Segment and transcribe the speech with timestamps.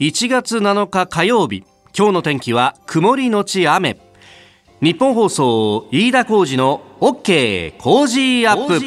[0.00, 1.62] 1月7日火曜日
[1.94, 3.98] 今日の天気は曇りのち雨。
[4.80, 8.80] 日本放送飯田浩二の OK 工事アップ。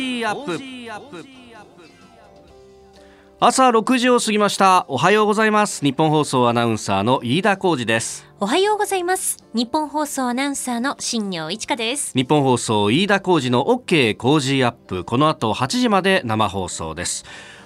[3.40, 4.86] 朝6時を過ぎました。
[4.88, 5.86] おはようございます。
[5.86, 8.26] 日本放送アナウンサーの飯田浩二です。
[8.40, 9.38] おはようございます。
[9.54, 12.14] 日本放送アナウンサーの新業一華です。
[12.16, 15.04] 日本放送飯田浩二の OK 工事アップ。
[15.04, 17.24] この後8時まで生放送です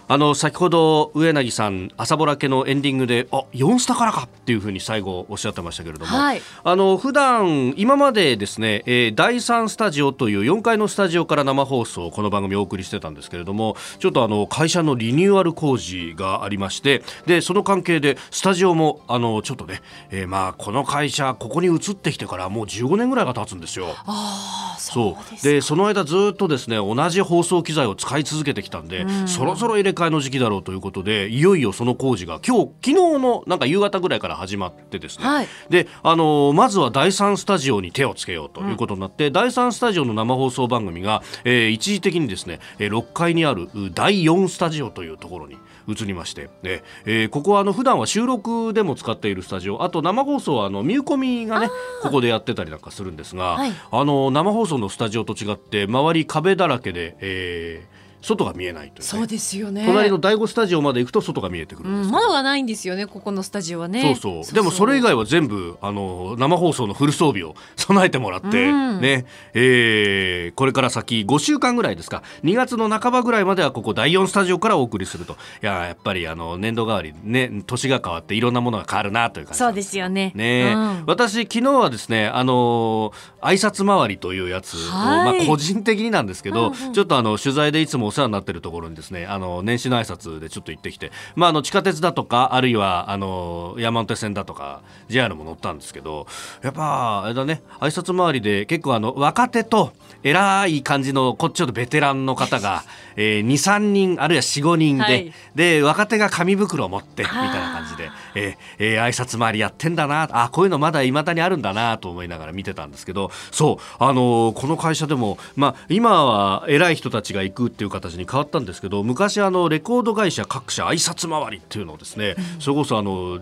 [0.10, 23.88] あの先ほど上柳さん朝ぼらけのエンディングであ4スタからかっていうふうに最後おっしゃってましたけれども、はい、あの普段今までですね、えー、第3スタジオという4階のスタジオから生放送この番組をお送りしてたんですけれどもちょっとあの会社のリニューアル工事がありましてでその関係でスタジオもあのちょっとね、えー、まあこの会社ここに移ってきてからもう15年ぐらいが経つんですよ。
[24.06, 51.70] あそうでその間ずっとですね同じ放送機材を使い続けてきたんで、うん、そろそろ入れ替えの時期だろうということでいよいよその工事が今日昨日のなんか夕方ぐらいから始まってですね、はい、であのまずは第3スタジオに手をつけようということになって、うん、第3スタジオの生放送番組が、えー、一時的にですね6階にある第4スタジオというところに移りましてで、えー、ここはあの普段は収録でも使っているスタジオあと生放送はあのミューコミがね
[52.04, 57.97] ここでやってたりなんかするんですが、はい、あの生放送のスタジオと違って周り壁だらけで、えー、
[58.28, 59.86] 外が見えないという、ね、そうですよね。
[59.86, 64.16] 隣の第五スタジオまで行くと外が見えてくるんです、うん、窓がないんですよねここのスタジオはね。
[64.22, 64.54] そうそう。
[64.54, 69.26] でもそれ以外は全部あの生放送のフル装備を 備えてもらって、うん、ね。
[69.54, 72.22] えー、これから先5週間ぐらいですか。
[72.44, 75.38] 2月の半ばぐらいまではここ第4スタジオからお送りすると。
[75.64, 80.34] いややっぱりあの年度代わりね年が変わっていろんなものが変わるなという感じそうですよね。
[80.36, 96.28] ね、うん、私昨日はですねあの挨拶回りというやつを、まあ個人的になんですけど、うんうん、ちょっとあの取材でいつもお世話になってるところにですねあの年始の挨拶でちょっと行ってきて、まあ、あの地下鉄だとかあるいはあの山手線だとか JR も乗ったんですけど
[96.64, 102.84] やっぱあれだね挨拶回りで結構あの若手と偉い感じのこっちょっとベテランの方が、
[103.18, 123.40] えー、23人あるいは45人で、はい、で若手が紙袋を持ってみたいな感じで、えーえー、挨拶回りやってんだなあこういうのまだいまだにあるんだなと思いながら見てたんですけどそうあのー、この会社でも、まあ、今は偉い人たちが行くっていう形に変わったんですけど昔あのレコード会社各社挨拶回りっていうのをですね、うん、それこそあの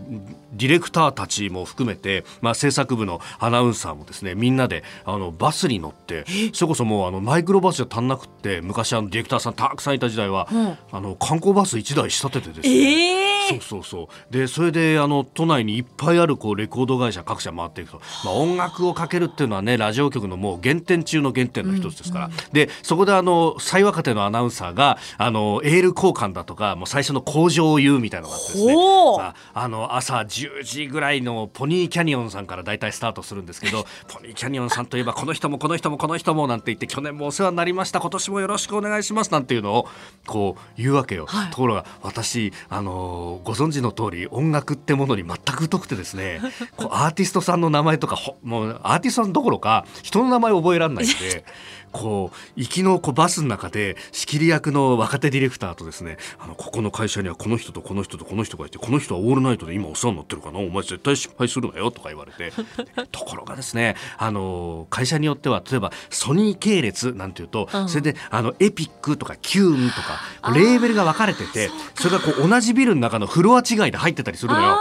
[0.54, 13.26] ディレクターたちも含めて、まあ、制作部のアナウンサーもですねみんなであのバスに乗ってそれこそもうあのマイクロバスじゃ足んなくって昔あのディレクターさんたくさんいた時代は、うん、あの観光バス1台仕立ててですね、えー。
[13.46, 14.34] そうそうそう。
[14.34, 38.00] でそれであの都内にいっぱいあるこうレコード会社各社回っていくと、まあ、音楽をかけるっていうのはねラジオ局のもう原点中の原点の一つですから、うんうん、でそこであの最若手のアナウンサーがあのエール交換だとかもう最初の工場を言うみたいなのがあってですね、まあ、あの朝10時ぐらいのポニーキャニオンさんから大体スタートするんですけど ポニーキャニオンさんといえばこの人もこの人もこの人もなんて言って去年もお世話になりました。
[38.00, 39.32] 今年もよろしくお願いします。
[39.32, 39.88] なんていうのを
[40.26, 41.26] こう言うわけよ。
[41.28, 46.42] はい、ところが私あのご存知の通りり音楽ってものに全く疎くてですね
[46.78, 51.46] こうアーティストさんの名前とかもうアーティストさんどころか人の名前覚えられないんで
[51.96, 62.52] こう行きのこうバスの中で仕切り役の若手ディレクターとですねあのここの会社にはこの人とこの人とこの人がいてこの人はオールナイトで今お世話になってるかなお前絶対失敗するなよとか言われて
[63.14, 74.78] ところがですねあの会社によっては例えばソニー系列なんていうと、うん、それであのエピックとかキューンとかレーベルが分かれててそれがこう同じビルの中のフロア違いで入ってたりするのよ。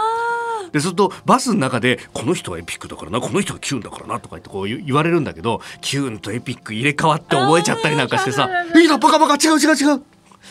[0.75, 10.03] でするとバスの中でこの人はエピックだからなこの人はキューンだからなとか言ってこう言われるんだけどキューンとエピック入れ替わって覚えちゃったりなんかしてさ「いいなバカバカ違う違う違う」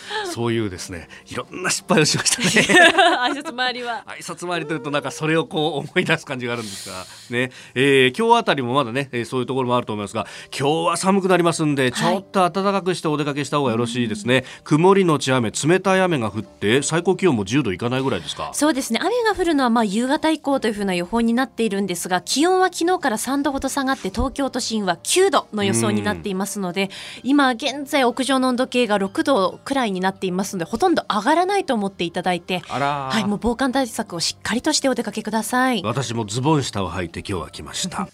[0.33, 2.67] そういうですねいろんな失敗をしましたね。
[3.23, 4.05] 挨拶回りは。
[4.09, 18.51] 挨拶回りというとなんかそれをこう思い出す感じがあるんですがね、えー、今日あたりもまだね、えー、そういうところもあると思いますが今日は寒くなりますんでちょっと暖かくしてお出かけした方がよろしいですね、はい、曇りのち雨冷たい雨が降って最高気温も10度いかないぐらいですか？
[18.53, 26.91] そうですね雨が降るのはまあ夕方以降というふうな予報になっているんですが気温は昨日から3度ほど下がって東京都心は9度の予想になっていますので
[27.23, 35.83] 今現在屋上の温度計が6度くらいになっていますのでほとんど上がらないと思っていただいてはい、もう防寒対策をしっかりとしてお出かけください。
[35.83, 38.09] 私もズボン下を履いて今日は来ました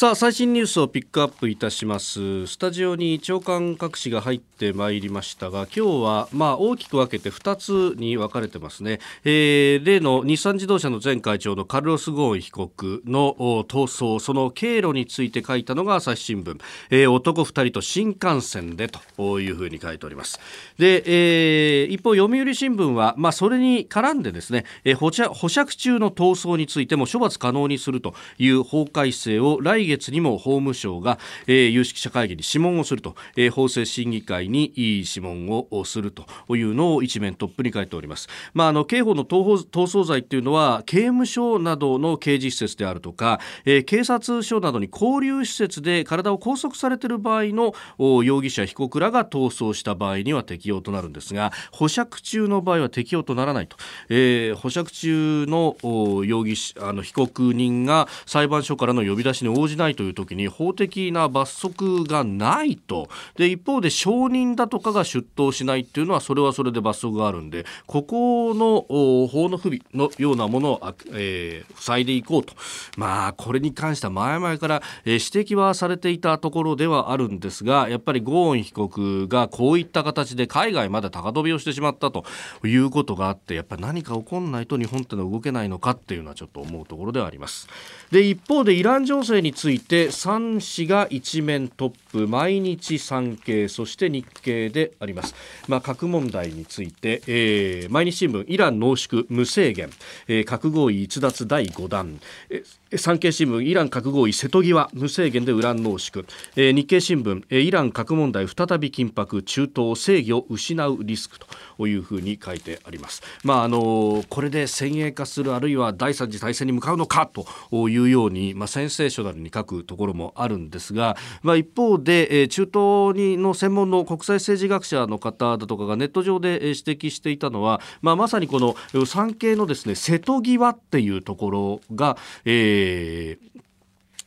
[0.00, 2.46] さあ最新ニュースをピックアップいたします。
[2.46, 13.34] スタジオに長官各紙が入ってまいりましたが今日はまあ大きく分けて2つに分かれてますね、えー、例の日産自動車の前会長のカルロス・ゴーン被告の
[13.68, 14.24] 逃走。
[14.24, 16.58] その経路について書いたのが朝日新聞、
[16.88, 20.40] えー、男2人と新幹線でというふうに書いております。
[20.78, 36.26] で、えー、一方読売新聞はまあそれに絡んでですね、えー、保釈保釈中の逃走についても処罰可能にするという法改正を来来月にも法務省が、えー、有識者会議に諮問をすると、えー、法制審議会に諮問をすると
[36.56, 38.28] いうのを一面トップに書いております。
[38.54, 53.76] まあ、あの刑法の逃走罪っていうのは刑務所などの刑事施設であるとか、えー、警察署などに交流施設で体を拘束されている場合の容疑者被告らが逃走した場合には適用となるんですが保釈中の場合は適用とならないと、
[54.08, 55.76] えー、保釈中の
[56.24, 68.82] 容疑者あの被告人が裁判所からの呼び出しに応じないという時に法的な罰則がないとで一方で証人だとかが出頭しないっていうのはそれはそれで罰則があるんでここの
[69.28, 72.54] 法の不備のようなものを、えー、塞いでいこうと
[72.96, 82.24] まあこれに関しては前々から、え、指摘はされていたところではあるんですがやっぱりゴーン被告がこういった形で海外まで高飛びをしてしまったと
[82.64, 87.68] いうことがあってやっぱり何か起こらないと日本ってのは動けないのかっていうのはちょっと思うところではあります。
[88.10, 95.34] で一方でイラン情勢について3紙が一面トップ毎日産経そして日経であります、
[95.68, 99.90] まあ、核問題について、えー、毎日新聞イラン濃縮無制限、
[100.28, 102.18] えー、核合意逸脱第5弾、
[102.48, 106.24] えー、産経新聞イラン核合意瀬戸際無制限でウラン濃縮、
[106.56, 111.38] えー、日経新聞、えー、イラン核問題再び緊迫中東制御を失うリスク
[111.78, 128.74] というふうに書いてあります、まああのこれで先鋭化するあるいは第三次大戦に向かうのかというように、まあ、センセーショナルに書くところもあるんですが、まあ、一方で、えー、中東にの専門の国際政治学者の方だとかがネット上で指摘していたのは、まあ、まさにこの
[129.06, 132.79] 産経のですね瀬戸際っていうところが、えー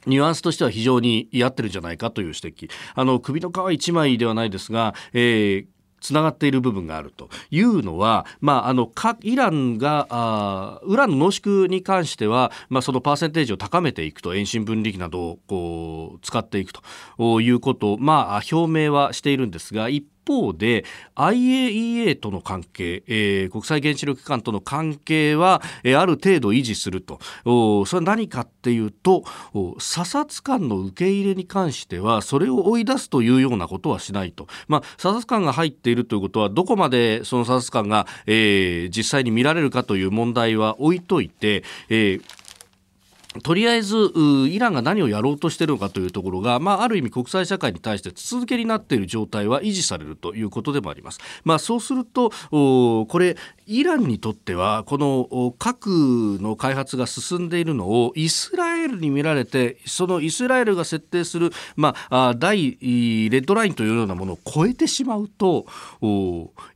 [0.05, 2.69] ニュアンスとしては非常に合ってるんじゃないかという指摘。
[2.95, 5.73] あの、首の皮一枚ではないですが、えー、
[6.03, 7.29] つながっている部分があると。
[7.49, 8.91] いうのは、まあ、あの
[9.21, 14.35] イランがあウランの濃縮に関しては、まあ、そのパーセンテージを高めていくと。
[14.35, 17.41] 遠心分離機などをこう使っていくと。
[17.41, 17.93] いうこと。
[17.93, 20.85] を、まあ、表明はしているんですが一方で
[21.15, 27.19] IAEA との関係、えー、国際原子力機関との関係は、えー、ある程度維持すると。
[27.43, 29.23] それは何かっていうと
[29.79, 42.42] 査察官の受け入れに関してはそれを追い出すというようなことはしないと、まあ、査察官が入っているということはどこまでその査察官が、えー、実際に見られるかという問題は置いといて、えー
[43.41, 43.95] とりあえず
[44.49, 51.19] イランが何をやろうとしているのかというところが、まあ、ある意味国際社会に対して続けになっている状態は維持されるということでもあります。
[51.43, 53.35] まあ、そうするとこれ
[53.65, 55.87] イランにとってはこの核
[56.41, 65.65] の開発が進んでいるのをイスラエルに見られてそのイスラエルが設定する、まあ、大レッドラインというようなものを超えてしまうと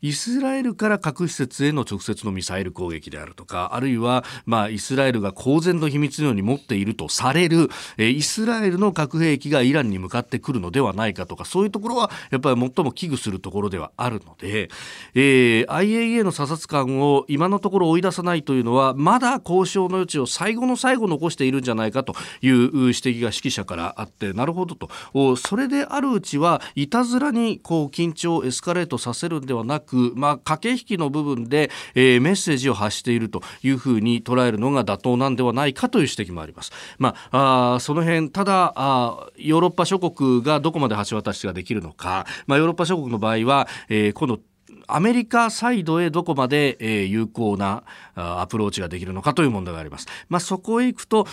[0.01, 14.69] イスラエルから核施設への直接のミサイル攻撃であるとかあるいは、まあ、イスラエルが公然の秘密のように持っているとされるえイスラエルの核兵器がイランに向かってくるのではないかとかそういうところはやっぱり最も危惧するところではあるので、
[15.13, 24.89] えー、IAEA の査察官を今のところ追い出さないというのはまだ交渉の余地を最後の最後残しているんじゃないかという指摘が指揮者からあってなるほどと。
[25.35, 36.71] それであるうちはいたずらにこう緊張をエスカレートさせるんではなく、まあ、駆け引きの部分で、えー、メッセージを発しているというふうに捉えるのが妥当なんではないかという指摘もあります。
[36.97, 44.39] まあ、あその辺ただあヨーロッパ諸国がどこまで橋渡しができるのか、まあ、ヨーロッパ諸国の場合は、えー、今度
[44.87, 47.83] アメリカサイドへどこまで、え、有効な
[48.15, 50.07] アプローチができるのかという問題があります。
[50.29, 51.27] まあ、そこへ行くと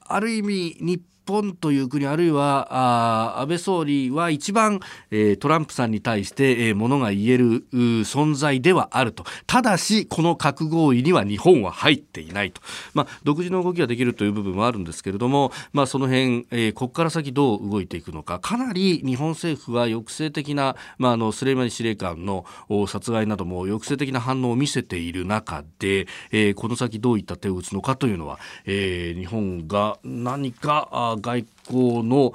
[0.00, 9.24] ある意味日本という国あるいはあ安倍総理は一番、えー、トランプさんに対して、えー、ものが言える存在ではあると。
[9.46, 12.60] ただしこの核合意には日本は入っていないと、
[12.92, 18.38] まあ、独自の動きができるという部分はあるんですけれども、まあ、その辺、えー、ここから先どう動いていくのか。
[18.38, 22.44] かなり日本政府は抑制的な、まあ、あのスレイマニ司令官の
[22.86, 32.34] 殺害なども抑制的な反応を見せている中で、えー、この先どういった手を打つのかというのは、えー、日本が何か外の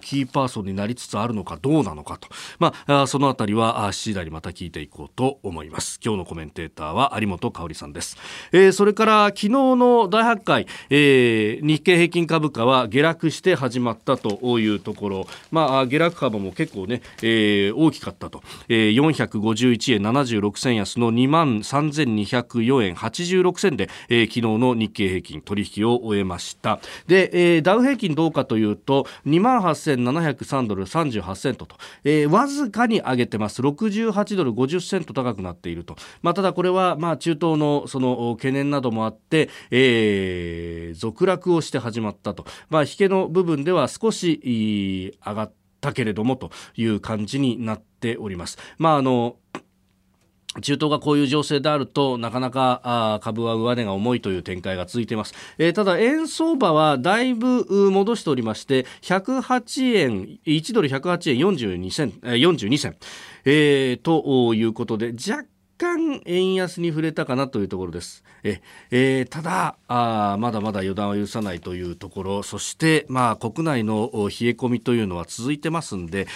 [0.00, 6.00] キーパーソンになりつつあるのかどうなのかと、まあ、そのあたりは7時台にまた聞いていこうと思います。
[6.04, 8.16] 今日のコメンテーターは有本香里さんです、
[8.52, 26.80] えー、それから昨日の第8回、えー、日経平均株価は下落して始まったというところ、まあ、下落幅も結構ね、えー、大きかったと、えー、451円76銭安の2万3204円86銭で、えー、昨日の日経平均取引を終えました。
[27.06, 33.60] で、えー、ダウ平均どうかというと2万8703ドル38セントと、えー、わずかに上げてます。
[33.62, 48.58] 68ドル50セント高くなっていると、まあ、ただこれはまあ中東のその懸念などもあって、えー、続落をして始まったと、まあ、引けの部分では少し上がったけれどもという感じになっております。
[48.78, 49.36] まああの
[50.60, 62.96] 中東がこういう情勢であるとなかなかあ株は上値が重いという展開が続いています、えー、ただ円相場はだいぶ戻しておりまして108円1ドル108円42銭42銭、
[63.44, 65.44] えー、ということで若
[65.78, 68.24] 干円安に触れたかなというところです。
[68.42, 68.60] え
[68.90, 72.42] えー、ただあまだまだ予断を許さないというところ。
[72.42, 76.26] そして、まあ、国内の冷え込みというのは続いてますんで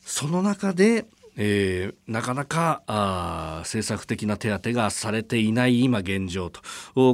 [0.00, 6.60] その中でえー、なかなかあ政策的な手当がされていない今現状と。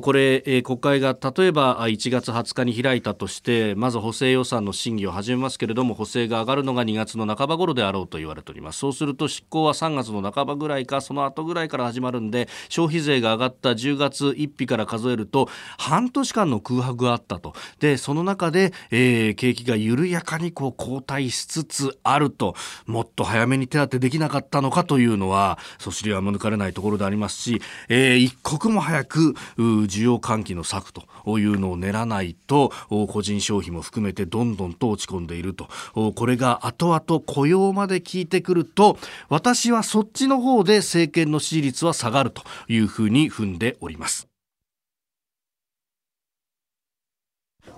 [0.00, 8.78] これ、えー、国会が例えば1月20日に開いたとしてまず補正予算の審議を始めますけれども補正が上がるのが2月の半ば頃であろうと言われております。
[8.78, 15.48] そうすると執行は3月の半ばぐらいかその後ぐらいから始まるんで消費税が上がった10月1日から数えると
[15.78, 17.54] 半年間の空白があったと。
[17.78, 22.54] でその中で、えー、景気が緩やかにこう後退しつつあると。
[22.86, 27.60] もっと早めに手当てでできなかったのかというのはそしりは免れないところでありますし、
[27.90, 35.68] えー、一刻も早く需要喚起の策というのを練らないと個人消費も含めてどんどんと落ち込んでいると
[36.14, 38.96] これが後々雇用まで効いてくると
[39.28, 44.27] 私はそっちの方で政権の支持率は下がるというふうに踏んでおります。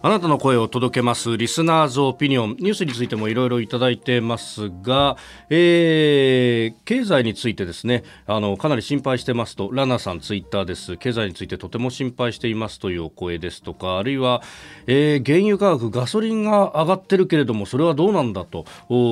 [0.02, 2.57] あなたの声を届けますリスナーズオピニオン。
[2.59, 5.19] ニュースについてもいろいろいただいてますが、
[5.50, 8.02] えー、経済についてですね。
[8.26, 10.97] あのかなり心配してますとラナさんツイッターです。
[10.97, 14.40] 経済についてとても心配していますというお声ですとかあるいは、
[14.87, 18.64] えー、原油価格ガソリンが上がってるけれどもそれはどうなんだと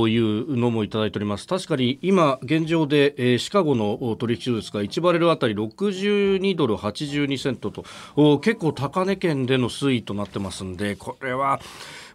[0.09, 1.47] いうのもいただいております。
[1.47, 11.61] 確かに今現状で、えー、シカゴの取引所ですが1バレルあたり62ドル82セントと結構高値圏での推移となってますんででこれは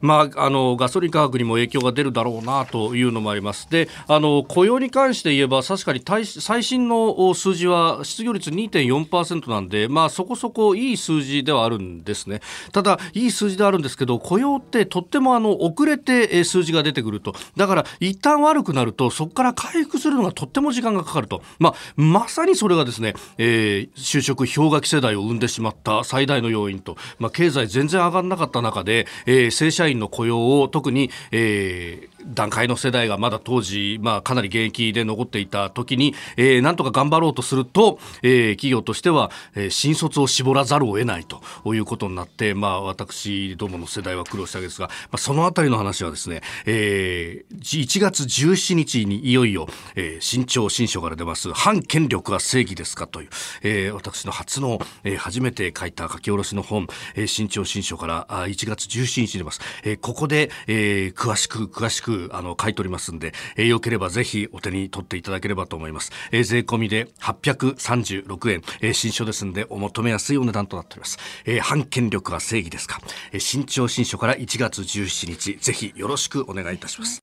[0.04, 3.70] まあ、あのガソリン価格にも影響が出るだろうなというのもあります。
[3.70, 12.42] であの雇用に関して言えば確かに最新の数字は失業率2.4%なんで、まあ、そこそこいい数字ではあるんですね。
[12.74, 17.34] ただいい数字ではあるんですけど雇用ってとってもあの遅れて数字が出てくると。
[17.56, 41.42] だから一旦悪くなるとそこから回復するのがとっても時間がかかると、まあ、まさにそれがですね、えー、就職氷河期世代を生んでしまった最大の要因と、まあ、経済全然上がらなかった中で、えー、正社員員の雇用を特に、えー、段階の世代がまだ当時、まあ、かなり現役で残っていた時に、えー、なんとか頑張ろうとすると、えー、企業としては、えー、新卒を絞らざるを得ないと
[41.74, 53.30] いうことになって、まあ、私どもの世代は苦労したわけですが、まあ、そのあたりの話はですね、えー、1月17日にいよいよ、えー、新潮新書から出ます反権力は正義ですかという、
[53.64, 66.12] えー、私の初の、えー、初めて書いた書き下ろしの本、えー、新潮新書からあ1月17日に出ます、えー、ここで、えー、詳しく詳しくあの買い取りますんで、えー、よければぜひお手に取っていただければと思います。
[66.32, 71.18] えー、税込みで836円、えー、新書ですんでお求めやすいお値段となっております。
[71.46, 73.02] えー、反権力は正義ですか？
[73.32, 77.22] えー、新潮新書から1月17日、ぜひよろしくお願いいたします。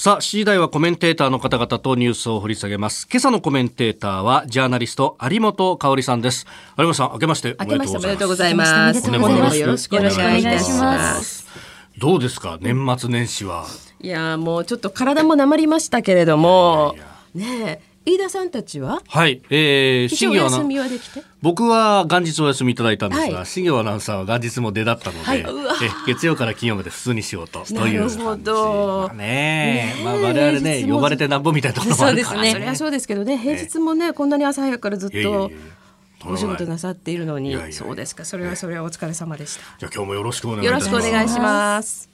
[0.00, 3.06] さあ、7時台はコメンテーターの方々とニュースを掘り下げます。
[3.12, 6.46] 今朝のコメンテーターは、ジャーナリスト、有本香里さんです。
[6.78, 9.02] 有本さん、明けましておめでとうございます。
[9.02, 11.46] 本年もよろしくお願いいたします。
[11.98, 13.66] どうですか、年末年始は。
[14.00, 16.94] いや、もうちょっと体もなまりましたけれども、
[17.34, 19.02] いやいやね飯田さんたちは？
[19.08, 21.22] はい、えー、新業休みはできて？
[21.42, 25.44] 僕は元日お休みいただいたんですが、新業アナウンサーは元日も出だったので、はい、え
[26.06, 29.94] 月曜から金曜まで普通にしようとというなるほど、まあ、ね。
[30.02, 33.06] まあ我々ね呼ばれてなんぼみたいなところもあるから、ね、それはそうです。
[33.06, 35.50] けどね平日もねこんなに朝早くからずっと
[36.24, 37.56] お仕事なさっているのに。
[37.72, 38.24] そうですか。
[38.24, 39.62] それはそれはお疲れ様でした。
[39.78, 40.88] じゃあ今日もよろしくお願いします。
[40.88, 42.09] よろしくお願いします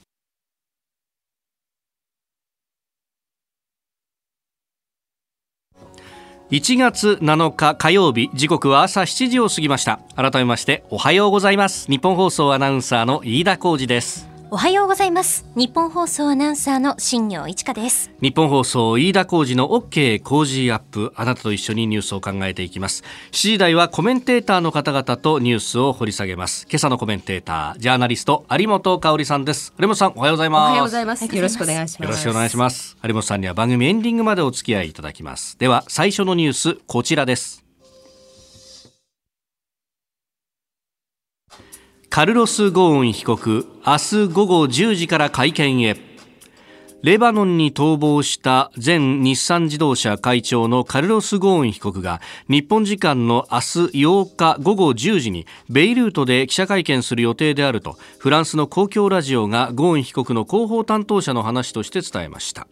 [6.51, 9.99] 1月7日火曜日時刻は朝7時を過ぎました。
[10.15, 11.91] 改めましておはようございます。
[11.91, 14.36] 日本放送アナウンサーの飯田浩二です。
[14.49, 15.45] おはようございます。
[15.57, 18.13] 日本放送アナウンサーの新業一華です。
[18.23, 21.13] 日本放送飯田浩二の OK 工事アップ。
[21.17, 23.03] あなたと一緒にニュースを考えていきます。
[23.33, 26.65] 7時台はコメンテーターの方々とニュースを掘り下げます。
[26.71, 29.75] 今朝のコメンテータージャーナリスト有本香里さんです。
[29.81, 30.71] 有本さんおはようございます。
[30.71, 31.25] おはようございます。
[31.25, 32.03] よろしくお願いします。
[32.05, 32.97] よろしくお願いします。
[33.03, 35.59] 有本さんには番組エンディングまでお付き合いいただきます。
[35.59, 37.66] では最初のニュースこちらです
[42.09, 45.97] カルロス・ゴーン被告明日午後10時から会見へ。
[47.03, 53.65] レバノンに逃亡した前日産自動車会長のカルロス・ゴーン被告が日本時間の明日
[53.99, 62.67] 8日午後10時にベイルートで記者会見する予定であるとフランスの公共ラジオがゴーン被告の広報担当者の話として伝えました。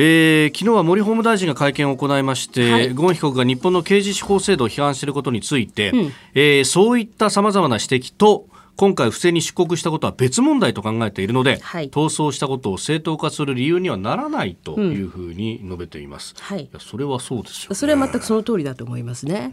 [0.00, 16.36] えー、昨日は森法務大臣が会見を行いまして、はい、ゴーン被告が日本の刑事司法制度を批判していることについて、うん、えー、そういったさまざまな指摘と今回不正に出国したことは別問題と考えているので、はい、逃走したことを正当化する理由にはならないというふうに述べています。
[16.38, 19.50] うん、はい、それはそうですよ、ね、それは全くその通りだと思いますね。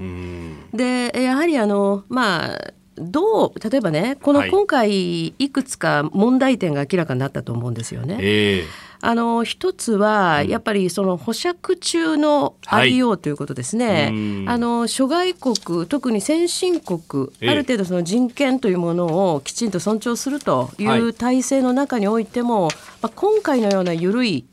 [0.76, 8.14] でやはりあのまあどう例えばねこの今回いくつか問題点が明らかになったと思うんですよね。
[8.14, 8.28] はい、え。
[8.60, 13.86] ーあの一つはやっぱりその保釈中のありようということですね。
[13.86, 24.44] はい、あの諸外国特に先進国ある程度その人権というものをきちんと尊重するという体制の中においても、はい、まあ、今回のような緩い、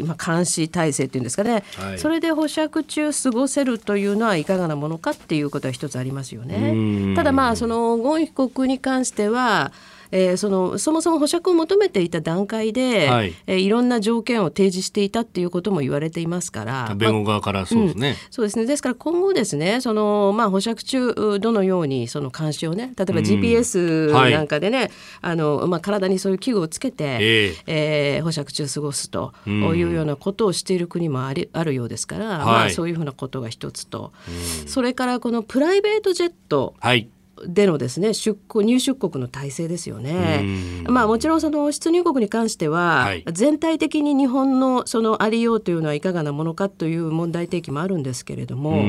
[0.00, 7.14] うん、まあ、監視体制というんですかね、はい、それで保釈中過ごせるというのはいかがなものかっていうことは一つありますよね。
[7.14, 9.72] ただまあそのゴン被告に関しては
[10.12, 16.94] えー、そのそもそも保釈を求めていた段階で、はい、えー、いろんな条件を提示していたっていうことも言われていますから。
[16.94, 18.66] 弁護側からそうですね、まあうん、そうですね。
[18.66, 24.90] ですから今後ですねその、まあ、保釈中どのようにその監視をね例えば GPS なんかでね、はい、
[25.22, 29.50] あのまあ、体にそういう器具をつけて、えー、えー、保釈中過ごすとい
[29.82, 34.12] うようなことをしている国もありあるようですから、はい、まあ、そういうふうなことが一つと、
[34.66, 37.08] それからこのプライベートジェット、はい
[37.46, 40.44] でのですね出国入出国の体制ですよね。
[40.86, 48.84] まあもちろんその出入国に関しては、はい、全体的に日本のそのありようというのはいかがなものかという問題提起もあるんですけれども、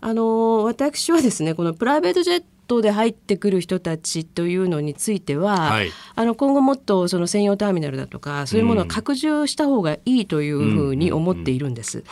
[0.00, 12.04] あの私はですねこのプライベートジェットで入ってくる人たちというのについては、はい、あの今後もっとその専用ターミナルだとかそういうものを拡充した方がいいというふうに思っているんです。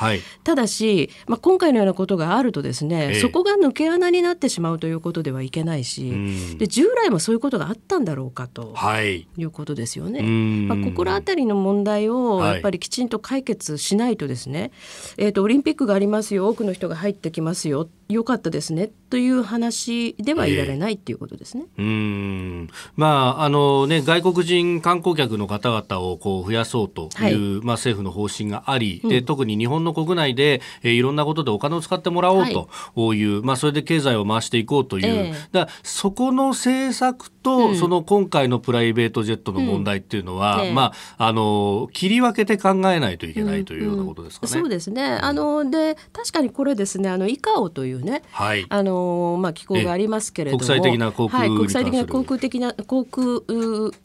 [0.45, 10.23] ただし、まあ、今回のようなことがあるとですね、ええ、そこが抜け穴になってしまうということではいけないし、で従来もそういうことがあったんだろうかと、はい、いうことですよね。
[10.23, 14.71] まあ、心当たりの問題をやっぱりきちんと解決しないとですね、
[15.17, 21.65] えーと、オリンピックがありますよ多くの人が入ってきますよよかったですねという話ではいられないっていうことですね。
[21.79, 22.69] えー、うん。
[22.97, 32.69] まああのね外国人観光客の方々をこう増やそうという、はい、まあ政府の方針があり、うん、で特に日本の国内で、えー、いろんなことでお金を使ってもらおうと
[33.15, 33.25] い。
[33.25, 40.67] う、はい、まあそれで経済を回していこうという、えー、だそこの政策と、うん、その今回のプライベートジェットの問題っていうのは、うん。
[40.69, 44.53] えー、まああの切り分けて考えないといけないというようなことですかね。
[44.53, 45.05] そうですね。
[45.05, 53.41] あので確かにこれですねあのイカオというね、はい、あのまあ機構がありますけれども、国際的な航空、はい、国際的な航空的な航空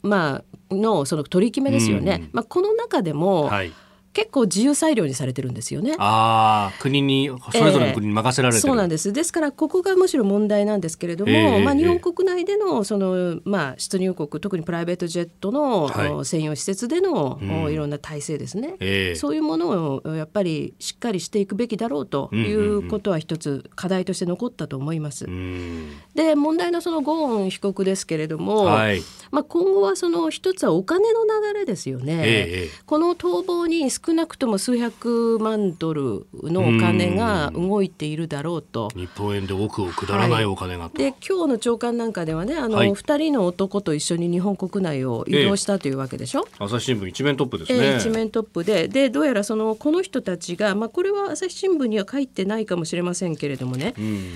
[0.02, 2.28] まあのその取り決めですよね。
[2.32, 3.72] まあこの中でも、はい
[4.16, 5.94] 結構自由裁量にされてるんですよね。
[5.98, 9.12] ああ、国にそれぞれの国に任せられて、えー、そうなんです。
[9.12, 25.26] ですからここがむしろ問題なんですけれども、えー、まあ日本国内でのそのまあ出入国特にプライベートジェットの、はい、専用施設での、うん、いろんな体制ですね、えー、そういうものをやっぱりしっかりしていくべきだろうということは一つ課題として残ったと思います。
[25.26, 32.70] うん、で問題のそのゴーン被告ですけれども、はい、まあ今後はその一つはお金の流れですよね。
[32.86, 38.88] この逃亡に少なくとも数百万ドルのお金が動いているだろうと。
[38.94, 46.46] 日本円で億を下らないお金が、はい、で今日の長官なんかではねあの、はい、2人の男と一緒に日本国内を移動したというわけでしょ？
[46.46, 47.78] え朝日新聞一面トップですね。
[47.78, 48.86] えー、一面トップで。
[48.86, 53.94] でどうやらそのこの人たちが、まあ、これは朝日新聞には書いてないかもしれませんけれどもね、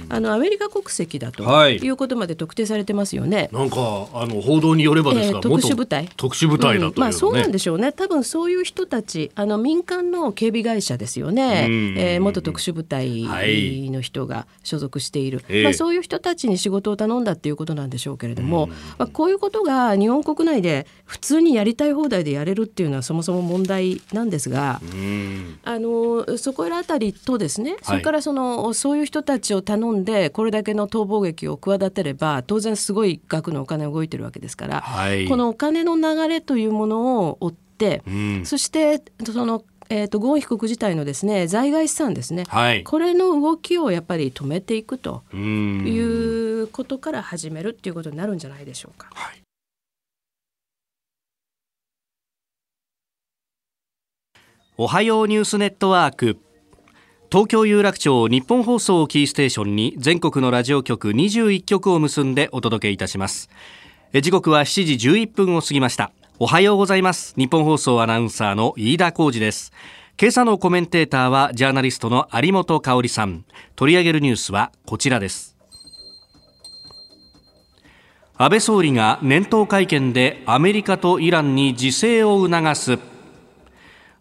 [0.09, 1.88] あのアメリカ国籍だとい。
[1.88, 3.48] うことまで特定されてますよね。
[3.52, 3.76] なんか
[4.14, 6.09] あの報道によればですが、えー、特殊部隊。
[6.16, 6.94] 特殊部隊だという、ね。
[6.96, 7.92] うん、まあそうなんでしょうね。
[7.92, 13.25] 多分そういう人たちあの民間の警備会社ですよね、えー、元特殊部隊
[13.90, 18.68] の人が所属している、はい、まあ、そういう人たちに仕事を頼んだっていうことなんでしょうけれども、
[18.99, 24.81] まあ、こういうことが日本国内で普通にやりたい放題でやれるっていうのはそもそも問題なんですが、
[25.64, 37.69] あのそこら辺りとですねそれからその、はい、そういう人たちを頼んでこれだけの逃亡劇を企てれば当然すごい額のお金が動いてるわけですから、はい、このお金の流れというものを追って、
[38.07, 45.99] うん、そしてそのえーと、ゴーン被告自体のですね在外資産ですね、はい、これの動きをやっぱり止めていくとい
[46.62, 49.09] うことから始めるっていうことになるんじゃないでしょうか。
[49.12, 49.43] はい、
[54.77, 56.38] おはようニュースネットワーク。
[57.33, 63.51] 東京有楽町日本放送キーステーションに全国のラジオ局21局を結んでお届けいたします。
[64.12, 66.11] 時刻は7時11分を過ぎました
[66.42, 67.35] おはようございます。
[67.37, 69.74] 日本放送アナウンサーの飯田浩二です。
[70.18, 73.44] 今朝のコメンテーターはジャーナリストの有本香里さん。
[73.76, 75.55] 取り上げるニュースはこちらです。
[78.38, 83.10] 安倍総理が年頭会見でアメリカとイランに自制を促す。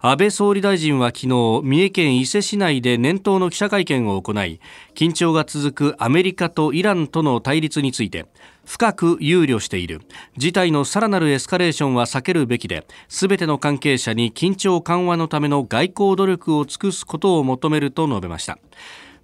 [0.01, 1.27] 安倍総理大臣は昨日
[1.61, 4.61] 三重県伊勢市内で年頭の記者会見を行い
[4.95, 8.25] 緊張が続くアメリカとイランとの対立について
[8.65, 9.99] 深く憂慮している。
[10.37, 18.57] 事態のさらなるエスカレーションは避けるべきで全ての関係者に緊張緩和のための外交努力を尽くすことを求めると述べました。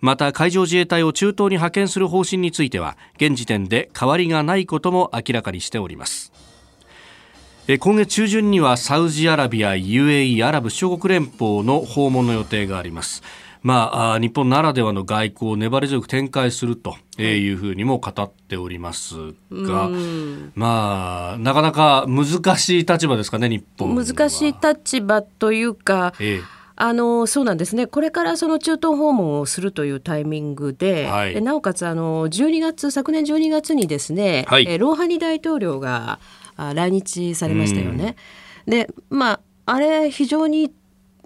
[0.02, 6.34] また海上自衛隊を中東に派遣する方針については現時点で変わりがないことも明らかにしております。
[7.68, 13.24] 今月中旬にはサウジアラビア UAE アラブ首長国連邦の訪問の予定があります。
[13.64, 17.50] まあ、日本ならではの外交を粘り強く展開するとい。
[17.50, 19.16] うふうにも語っております
[19.52, 19.90] が、
[20.54, 26.56] まあ、なかなか難しい立場ですかね、日本難しい立場というか、ええ。
[26.78, 27.88] あのそうなんですね。
[27.88, 36.20] これからその中東訪問をするというタイミングで、はい、なおかつあの12月昨年12月にですね、はい、ローハニ大統領が
[36.58, 38.16] 来日されましたよね。
[38.66, 39.34] でま
[39.66, 40.72] ああれ非常に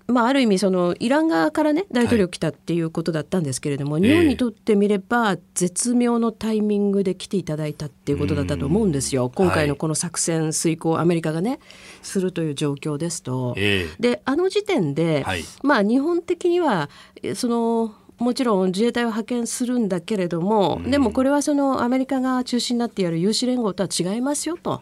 [0.10, 9.32] まあ、ある意味そのイラン側からね大統領来たっていうことだったんですけれども、はい、日本にとってみれば絶妙のタイミングで来ていただいたっていうことだったと思うんですよ。
[9.34, 11.60] 今回のこの作戦遂行アメリカがね
[12.02, 13.56] するという状況ですと。
[14.00, 16.90] であの時点で、はい、まあ日本的には
[17.36, 24.82] そのもちろん自衛隊を派遣するんだけれども、でもこれはそのアメリカが中心になってやる有志連合とは違いますよと。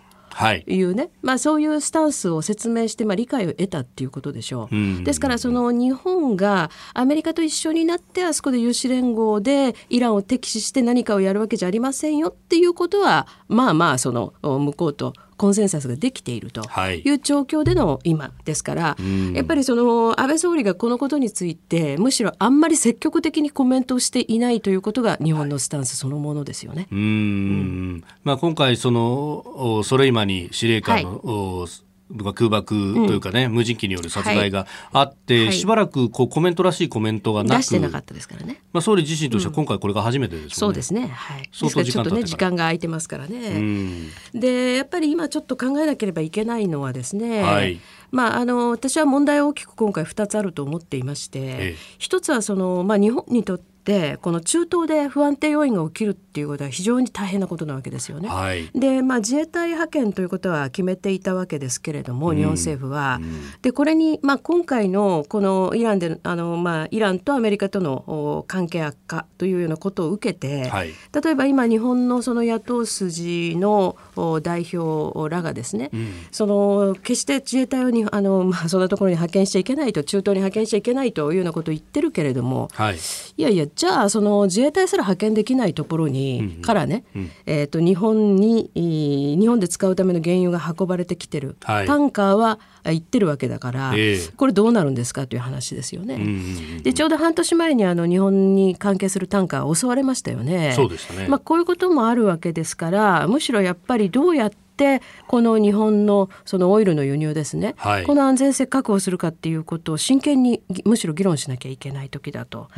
[0.53, 0.63] い。
[0.81, 4.75] うね、はい、まあ、そういうスタンスを説明して、まあ、理解を得たっていうことでしょう。
[4.75, 17.09] うん、ですからその日本がアメリカと一緒になってあそこで有志連合でイランを敵視して何かをやるわけじゃありませんよっていうことはまあまあその向こうとコンセンサスができているとい。
[17.09, 26.87] う状況での今ですから、はい、やっぱりその安倍総理がこのことについてむしろあんまり積極的にコメントをしていないということが日本のスタンスそのものですよね。
[26.91, 31.86] はい、うん、まあ、今回そのソレイマニ司令官の、はい
[32.33, 47.79] 空爆というかね、うん、無人機による殺害があって、はい、しばらくこうコメントらしいコメントがなく出してなかったですからね、まあ、総理自身としては今回これが初めてですね、うん、そうですね、はい、相当時間ちょっとね時間が空いてますからね、うん、でやっぱり今ちょっと考えなければいけないのはですね、はい。
[48.09, 58.27] まあ、あの私は問題は大きく今回2つあると思っていまして、ええ、一つはその、まあ、日本にとってってこの中東で不安定要因が起きるっていうことは非常に大変なことなわけですよね。
[58.27, 63.19] はい、で、まあ、自衛隊派遣ということは決めていたわけですけれども、日本政府は。
[63.21, 70.89] うん、でこれに、まあ、今回のこのイランであの、まあ、イランとアメリカとの関係悪化というようなことを受けて、はい、
[71.23, 73.95] 例えば今日本のその野党筋の
[74.43, 96.15] 代表らがですね、うん、その決して自衛隊をにあの、まあ、そんなところに派遣しちゃいけないと中東に派遣しちゃいけないというようなことを言ってるけれども、はい、いやいやじゃあその自衛隊すら派遣できないところに、からね、うん、えーと、日本に日本で使うための原油が運ばれてきてる、はい、タンカーは行ってるわけだから、えー、これどうなるんですかという話ですよね。
[96.15, 96.31] うんうんう
[96.79, 100.73] ん、でちょうど半年前にあの日本に関係するタンカー襲われましたよね。
[100.75, 101.27] そうでしたね。
[101.27, 112.69] まあ、こういうこともあるわけですからむしろやっぱりどうやってってこの日本のそのオイルの輸入ですね、はい、この安全性確保するかっていうことを真剣にむしろ議論しなきゃいけない時だと。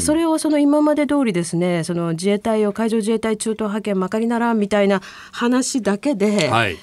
[0.00, 5.00] それをその今まで通りですねその自衛隊を海上自衛隊中東派遣まかりならんみたいな
[5.32, 6.76] 話だけで、はい。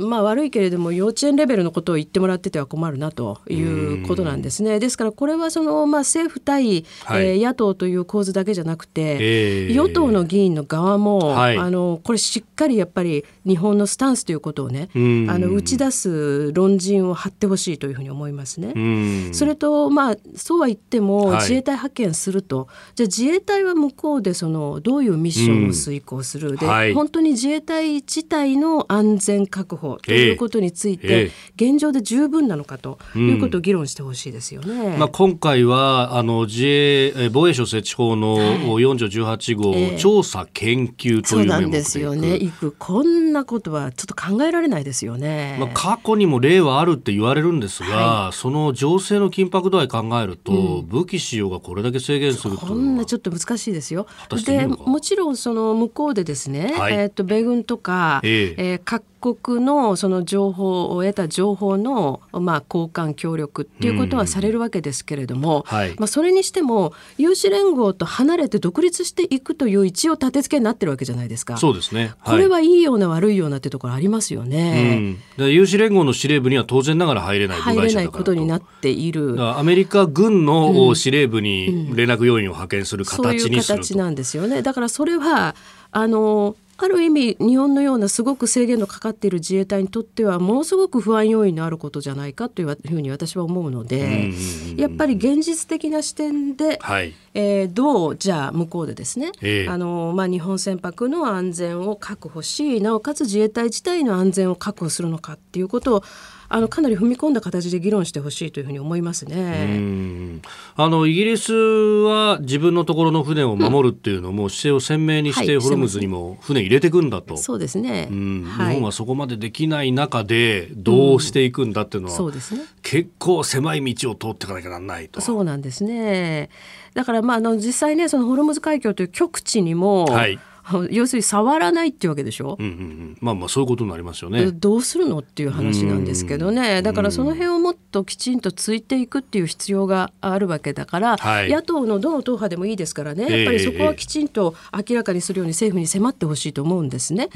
[0.00, 4.80] まあ、悪いけれども幼稚園レベルのことを言ってもらってては困るなということなんですね。
[4.80, 14.96] ですからこれはその、まあ、政府対、はい、えー、野党という構図だけじゃなくて、えー、与党の議員の側も、はい、あのこれしっかりやっぱり日本のスタンスということをねあ
[15.38, 19.32] の打ち出す論陣を張ってほしいというふうに思いますね。
[19.32, 34.72] それと、まあ、そうは言っても、自衛隊派遣すると、じゃあ自衛隊は向こうでそのどういうミッションを遂行する、で、はい、本当に自衛隊自体の安全確保ということについて、現状で十分なのかということを議論してほしいですよね。
[34.72, 38.38] うん、まあ、今回はあの自衛防衛省設置法の
[38.78, 42.36] 4条18号、えー、調査研究というそうなんですよね。
[42.36, 42.74] いく。
[42.78, 45.56] こんなことはちょっと考えられないですよね。
[45.60, 54.06] まあ、過去にも例はあるって言われるんですが、はい、その情勢の緊迫度合い考えると、うん、武器使用がこれだけ制限するこんなちょっと難しいですよ。
[54.44, 59.02] でもちろんその向こうでですね、はい、えー、と米軍とか、えー、えー、各
[59.34, 71.56] 国のその情報を得た情報の、まあ、交換協力っていうことはされるわけですけれども、はい、まあ、それにしても有志連合と離れて独立していくという一応立て付けになってるわけじゃないですか。
[71.56, 75.16] そうですね、はい、これはいいような悪いようなってところありますよね。
[75.38, 79.36] うん、有志連合の司令部には当然ながら入れない入れないことになっている。
[79.40, 84.62] アメリカ軍の司令部に連絡要員を派遣する形にする、うんうん、そういう形なんですよね。
[84.62, 85.54] だからそれは
[85.90, 94.30] あのある意味日本のようなすごく制限のかかっている自衛隊にとってはものすごく不安要因のあることじゃないかというふうに私は思うので
[94.76, 106.02] やっぱり現実的な視点で、はい、えー、どうじゃあ向こうでですね、えー、あのまあ、日本船舶の安全を確保しなおかつ自衛隊自体の安全を確保するのかっていうことを
[106.48, 110.40] あのかなり踏み込んだ形で議論してほしいというふうに思いますね。
[110.76, 117.36] あのイギリスは自分のところの船を守るっていうのも姿勢を鮮明にして、ホルムズにも船入れていくんだと。
[117.36, 125.20] そうですね、日本はそこまでできない中でどうしていくんだっていうのは、そうですね、結構狭い道を通っていかなきゃならないと。
[125.20, 126.50] そうなんですね。
[126.94, 130.38] だからまああの実際ねそのホルムズ海峡という極地にも、はい
[130.90, 134.50] 要するに触らないっていうわけでしょ、うんうんうん、まあまあそういうことになりますよね。
[134.52, 136.82] どうするのっていう話なんですけどね。
[136.82, 143.22] だからその辺をもっときちんとついていくっていう必要があるわけだから、はい、野党のどの党派でもいいですからね。
[143.22, 147.28] やっぱりそこはきちんと明らかにするように政府に迫ってほしいと思うんですね。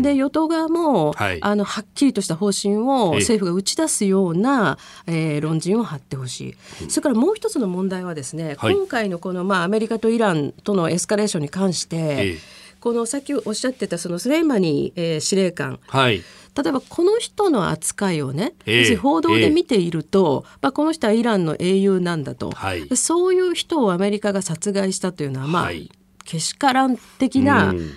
[0.00, 12.38] で与党側も、はい、あのはっきりとした方針を政府が打ち出すような、えー、論陣を張ってほしい、それからもう一つの問題はですね、はい、今回のこの、まあ、アメリカとイランとのエスカレーションに関して、
[12.84, 25.90] このさっきおっしゃってたそのスレイマニー、えー、司令官、はい、例えばこの人の扱いをね、えー、報道で見ていると、えー、まあ、この人はイランの英雄なんだと、はい、そういう人をアメリカが殺害したというのは、まあ、はい、
[26.26, 27.90] けしからん的な、うん、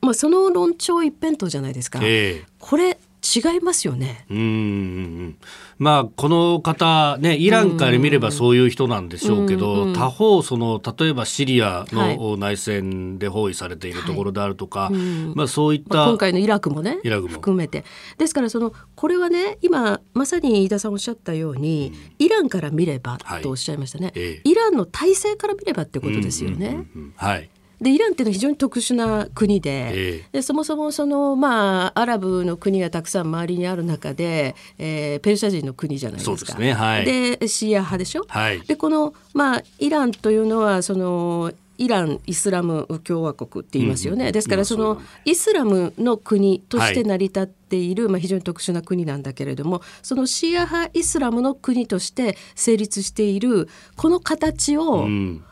[0.00, 2.00] まあ、その論調一辺倒じゃないですか。
[2.02, 4.26] えー、これ違いますよね。
[4.30, 5.36] うん
[5.78, 14.94] まあこの方ねイランから見ればそういう人なんでしょうけど、他方その例えばシリアの内戦で包囲されているところであるとか、はい、
[15.34, 17.28] まあそういった、まあ、今回のイラクもねイラクも。
[17.28, 17.84] 含めて。
[18.18, 26.86] ですからそのこれはね今まさに飯田さんおっしゃったように、うん、イランから見ればとおっしゃいましたね、はいええ、イランの体制から見ればってことですよね。
[27.16, 36.54] はいでイランっていうのは非常に特殊な国でえー、でそもそもその、まあ、アラブの国がたくさん周りにある中で、えー、ペルシャ人の国じゃないですか。
[36.54, 37.04] で、ねはい、
[37.48, 38.24] シーア派でしょ？
[38.28, 55.44] はい、でこの、まあ、イランというのはそのイラン・イスラム共和国って言いますよね、うん、ですからそのイスラムの国として成り立っている、はい、まあ、非常に特殊な国なんだけれどもそのシーア派イスラムの国として成立しているこの形を、うん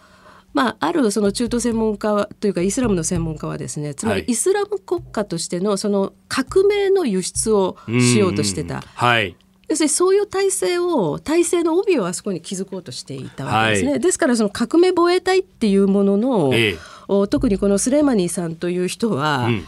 [0.54, 8.82] まあ、あるその中東専門家というかイスラムの専門家はですねつまりイスラム国家としてのその革命の輸出をしようとしてた。
[8.94, 9.36] はい。
[9.68, 16.78] 要するにそういう体制を体制の帯をあそこに築こうとしていたわけですね、はい、ですからその革命防衛隊っていうものの、ええ、
[17.28, 19.64] 特にこのスレイマニーさんという人は、うんうん、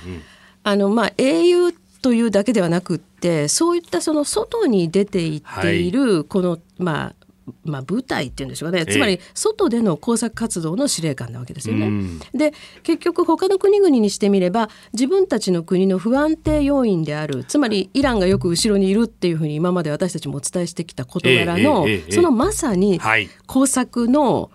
[0.62, 7.23] あのまあ英雄というだけではなくってそういったその外に出ていっているこの、はい、まあ
[7.64, 8.87] まあ、部隊っていうんでしょうかね。
[8.87, 11.90] つまり外での工作活動の司令官なわけですよね。
[12.33, 12.52] で
[12.83, 23.00] 結局他の国々にしてみれば自分たちの国の不安定要因であるつまりイランがよく後ろにいるっていうふうに今まで私たちもお伝えしてきた事柄の、そのまさに
[23.46, 24.50] 工作の、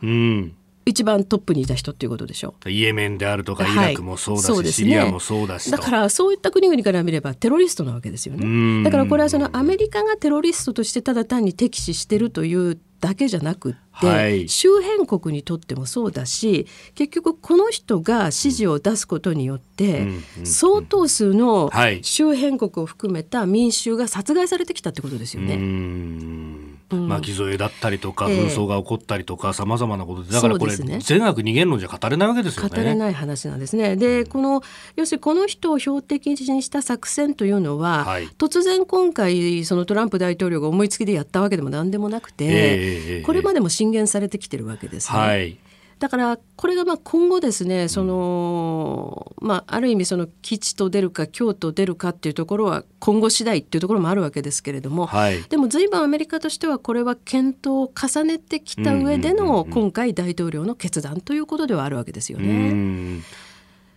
[0.89, 2.69] 一番トップにいた人っていうことでしょう。
[2.69, 4.63] イエメンであるとかイラクもそうだし、はい。
[4.63, 8.84] ね、シリアもそうだしだからそういった国々から見ればテロリストなわけですよね。
[8.84, 20.08] だからこれはそのアメリカがテロリストとしてただ単に敵視してるというだけじゃなくって、はい、周辺国にとってもそうだし結局この人が指示を出すことによって、
[20.43, 21.71] 相当数の
[22.02, 26.79] 周辺国を含めた民衆が殺害されてきたってことですよね。
[26.95, 30.32] 巻き添えだったりとか、紛争が起こったりとかさまざまなことで。
[30.32, 32.69] だからこれ、ね、善悪二元論じゃ語れないわけですよね。
[32.69, 33.95] 語れない話なんですね。
[33.95, 34.62] でこの
[34.95, 45.19] 要するにこの人を標的にした作戦というのは、はい、突然今回そのトランプ大統領が思いつきでやったわけでも何でもなくて、えー、これまでも進言されてきてるわけですね。
[45.19, 45.58] はい
[46.00, 63.22] だからこれがまあ今後ですねその、まあ、ある意味その基地と出るか京と出るかっていうところは今後次第っていうところもあるわけですけれども、はい、でも随分アメリカとしてはこれは検討を重ねてきた上での今回大統領の決断ということではあるわけですよね。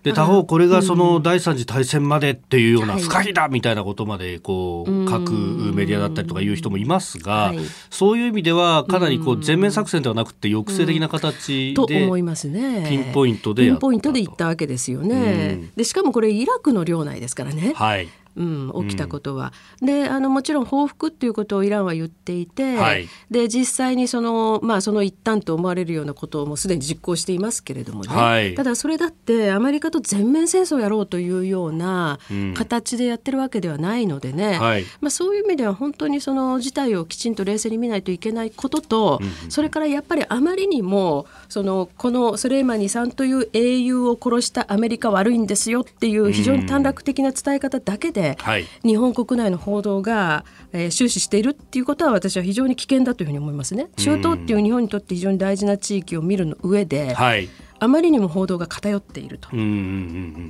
[0.03, 7.53] で他方これがその第三次大戦までっていうような不可避だみたいなことまでこう書くメディアだったりとかいう人もいますが、
[7.91, 12.87] そういう意味ではかなりこう全面作戦ではなくて抑制的な形で、と思いますね。
[12.89, 15.71] ピンポイントでピンポイントで行ったわけですよね。
[15.77, 17.73] でしかもこれイラクの領内ですからね。
[17.75, 19.53] はいうん、起きたことは。
[19.81, 32.19] うん、であのもちろん報復っていうことをイランは言っていて、はい、で実際にその,、まあ、その一端と思われるようなことをもうすでに実行していますけれどもね、はい、ただそれだってアメリカと全面戦争をやろうというような
[32.55, 53.89] 形でやってるわけではないのでね、うんはい、まあ、そういう意味では本当にその事態をきちんと冷静に見ないといけないことと、うん、それからやっぱりあまりにもそのこのソレイマニさんという英雄を殺したアメリカ悪いんですよっていう非常に短絡的な伝え方だけで、で、はい、日本国内の報道が、えー、終始しているっていうことは私は非常に危険だというふうに思いますね。
[53.97, 57.49] 中東っていう日本にとって非常に大事な地域を見るの上で、はい、
[57.81, 59.49] あまりにも報道が偏っていると、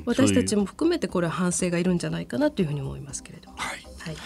[0.04, 3.56] 私たちも含めてこれは反省がいるんじゃないかなというふうに思いますけれども。
[3.56, 4.16] はい、はい。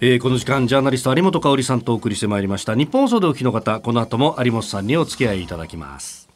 [0.00, 2.76] えー、この時間ジャーナリスト有本香里さんとお送りしてまいりました。
[2.76, 6.27] 日本放送でお聞きの方この後も有本さんにお付き合いいただきます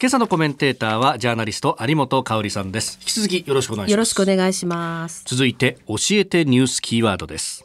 [0.00, 2.98] 今朝のコメンテーターはジャーナリスト有本香里さんです。
[3.00, 3.90] 引き続きよろしくお願いします。
[3.92, 5.22] よろしくお願いします。
[5.24, 7.64] 続いて教えてニュースキーワードです。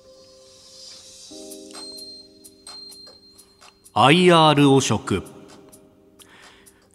[3.96, 5.24] IR 汚職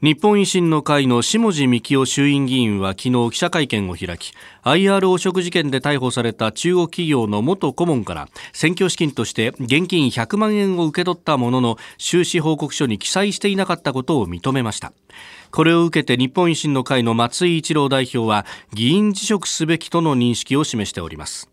[0.04, 14.92] 日本維新の会の下地幹夫衆院議員は昨日記者会見を開き IR 汚職事件で逮捕された中国企業の元顧問から選挙資金として現金100万円を受け取ったものの収支報告書に記載していなかったことを認めました。
[15.50, 21.48] これを受けて日本維新の会の松井一郎代表は議員辞職すべきとの認識を示しております。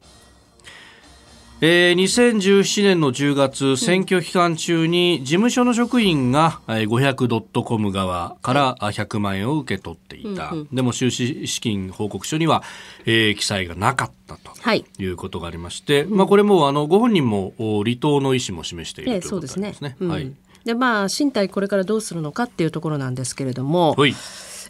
[1.63, 12.63] えー、2017年の10月選挙期間中に事務所の職員が500 .com 側から100万円を受け取っていた、うんうん、でも収支資金報告書には、
[13.05, 15.05] えー、記載がなかったとい。
[15.05, 19.75] うことがありまして、はい、まあ、これもあのご本人も離党の意思も示しているということですね。
[19.79, 20.11] えー、ね。
[20.11, 20.33] はい、
[20.65, 23.95] でまあ身体これからどうするのかっていうところなんですけれども、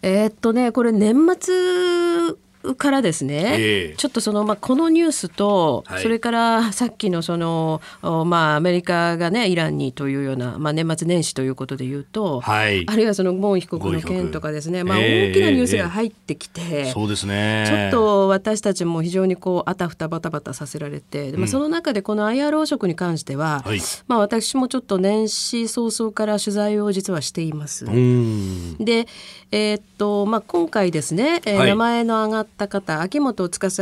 [0.01, 2.35] えー、っとねこれ年末
[2.75, 17.65] からですね、えー、ちょっとその、まあ、このニュースと、はい、それからさっきのその、まあ、アメリカがねイランにというような、まあ、年末年始ということで言うと、はい、あるいはそのゴーン被告の件とかですね、まあ、大きなニュースが入ってきて、えー、そうですね。
[17.67, 27.85] ちょっと私たちも非常にこうあたふたバタバタさせられて、まあ、その中でこの IR 職に関しては、はい、まあ、私もちょっと年始早々から取材を実はしています。
[27.85, 29.07] で、
[29.51, 33.81] えー、っとまあ、今回ですね、えー、名前の上がった方秋元司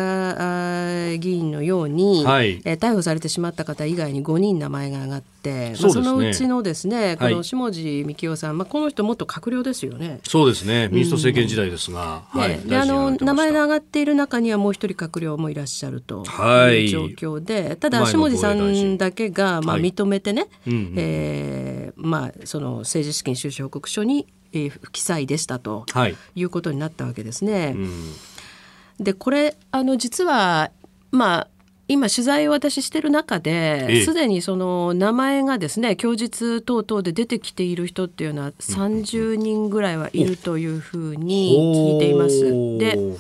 [1.20, 10.20] 議員のように、はい、えー、逮捕されてしまった方以外に5人名前が上がって、そ、ね,、まあ、そのうちのですねこの下地幹夫さん、まあ、この人元閣僚ですよね。
[10.24, 10.90] そうですね。
[10.92, 20.50] 民主党政権時代ですが、うん、はい、であの名前が上がっている中にはもう一人閣僚もいらっしゃるという状況で、はい、ただ下地さんだけが、まあ、認めてね、はい、
[20.98, 25.86] えー、まあ、その政治資金収支報告書にえー、不記載でしたと
[26.36, 27.74] いうことになったわけですね。
[27.76, 28.14] うん、
[29.00, 30.72] でこれあの実は
[31.12, 31.48] まあ
[31.88, 42.78] 今取材を私してる中ですで、にその名前がですね供述等々で出てきている人っていうのは30人ぐらいはいるというふうに聞いています。
[42.78, 43.18] で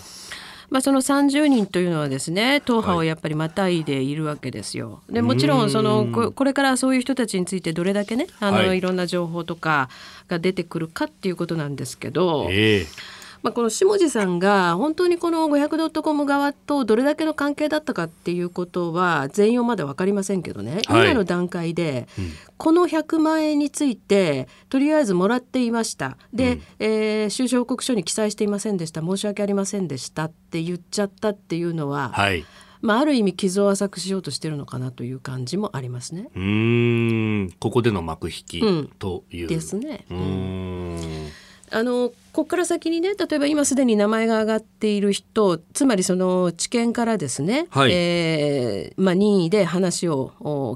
[0.69, 5.01] まあ、その30人というのはですね党派をやっぱりまたいでいるわけですよ。
[5.09, 9.89] でもちろんそのこれからそういう人たちについてどれだけねあの、はい、いろんな情報とか
[10.27, 12.47] が出てくるかっていうことなんですけど。
[12.51, 22.07] えーまあ、この下地さんが本当にこの 500.com 側とどれだけの関係だったかっていうことは全容まで分かりませんけどね、はい、今の段階で、
[22.57, 26.17] この100万円についてとりあえずもらっていました。
[26.33, 29.01] で、うん、えー、収支報告書に記載していませんでした。
[29.01, 32.45] 申し訳ありませんでしたって言っちゃったっていうのは、はい。
[32.81, 36.29] まあ、ある意味傷を浅くしようとしてるのかなという感じもありますね。
[36.33, 37.51] うん。
[37.59, 40.05] ここでの幕引きという、うん、ですね。
[40.09, 40.97] うん。
[41.71, 50.31] あのここから先にね例えば今すでに名前が挙がっている人つまりその知見からですね、はい、えー、まあ、任意で話を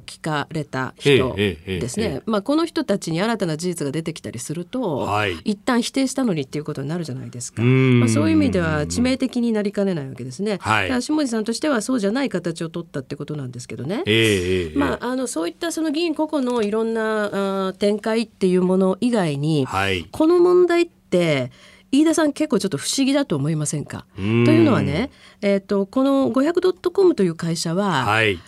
[0.05, 10.57] 聞かれた人ですね、まあ、この人たちに新たな事実が出てきたりすると、はい、一旦否定したのにっていうことになるじゃないですか、まあ、そういう意味では致命的になりかねないわけですね。
[10.61, 21.51] はい、下地さんとしてはそうじゃない形を取ったってことなんですけどね、えー、まあ、あのそういったその議員個々のいろんなあ展開っていうもの以外に、はい、この問題ってって
[21.91, 24.05] 飯田さん結構ちょっと不思議だと思いませんか？
[24.15, 25.11] というのはね、
[25.41, 28.39] えーと、この 500.com という会社は、はい、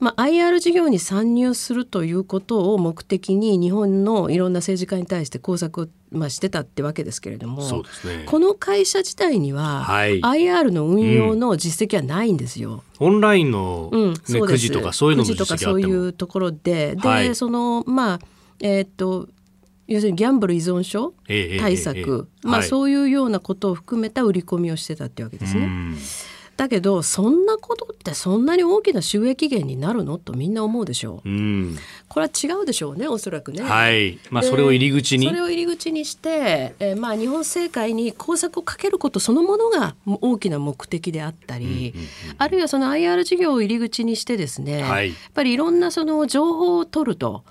[0.00, 7.62] まあ、IR 事業に参入するということを目的に日本のいろんな政治家に対して工作を、まあ、してたってわけですけれども、
[8.04, 12.84] ね、この会社自体には、はい、IR の運用の実績はないんですよ。
[13.00, 15.72] うん、オンラインの、ね、うん、くじとかそういうのの実績あっても。
[15.72, 16.96] とかそういうところで。
[16.96, 18.18] で、はい、そのまあ
[18.60, 19.28] えっ、ー、と
[19.90, 25.68] 要するにギャンブル依存症対策、まあ、そういうようなことを含めた売り込みをしてたってわけですね。
[26.56, 30.18] だけどそんなことってそんなに大きな収益源になるの？
[30.18, 31.28] とみんな思うでしょう。
[31.28, 31.76] うん、
[32.06, 33.62] これは違うでしょうねおそらくね。
[33.62, 34.18] はい。
[34.30, 41.94] まあそれを入り口にそれを入り口にして、えー、まあ日本政界に工作をかけることそのものが大きな目的であったり、
[42.36, 47.42] あるいはその IR 事業を入り口にしてですね、はい、やっぱりいろんなその情報を取ると。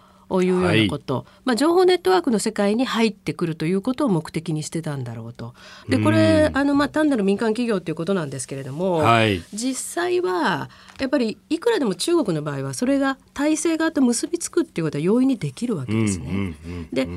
[0.44, 5.54] いうようなこと、はい、まあ、情報ネットワークの世界に入ってくるということを目的にしてたんだろうと。
[5.90, 10.70] でこれあの、まあ、単なる民間企業ということなんですけれども、はい、実際は
[11.00, 16.56] やっぱりいくらでも中国の場合はそれが体制側と結びつくっていうことは容易にできるわけですね。
[16.94, 17.08] で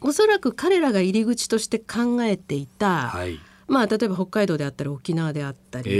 [0.00, 5.94] おそらく彼らが入り口として考えていた、はいまあ、例えば北海道であったり沖縄であったり、え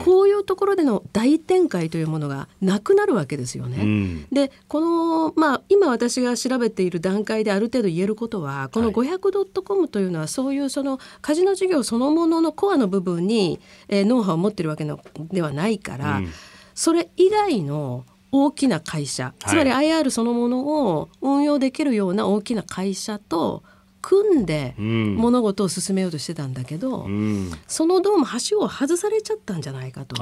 [0.00, 3.78] ー、こういうところでの大展開というものがなくなるわけですよね。
[3.82, 16.32] うん、でこの、まあ、今私が調べている段階である程度言えることはこの 500.com というのはそういうそのカジノ事業そのもののコアの部分に、えー、ノウハウを持ってるわけのではないから、うん、
[16.74, 23.62] それ以外の大きな会社つまり IR そのものを運用できるような大きな会社と
[24.06, 30.14] 組んで物事を進めようとしてたんだけど、うん、そのどうも橋を外されちゃったんじゃないかと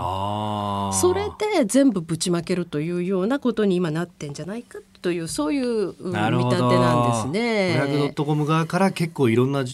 [0.95, 1.27] それ
[1.59, 7.73] で全部ぶちまけるというようなことに今なってんじゃないかというそういう見立てなんですね。
[7.75, 9.67] ブラックドットコム側から結構いろんな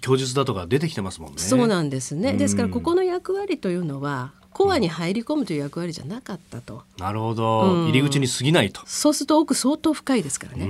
[0.00, 1.38] 供述だとか出てきてますもんね。
[1.38, 2.32] そうなんですね。
[2.32, 6.82] ですからここの役割というのはコアに入り込むという役割じゃなかったと。
[6.98, 8.80] なるほど、うん、入り口に過ぎないと。
[8.84, 10.66] そうすると奥相当深いですからね。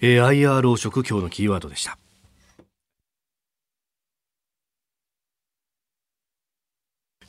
[0.00, 1.98] えー、IRO 職今日のキーワードでした。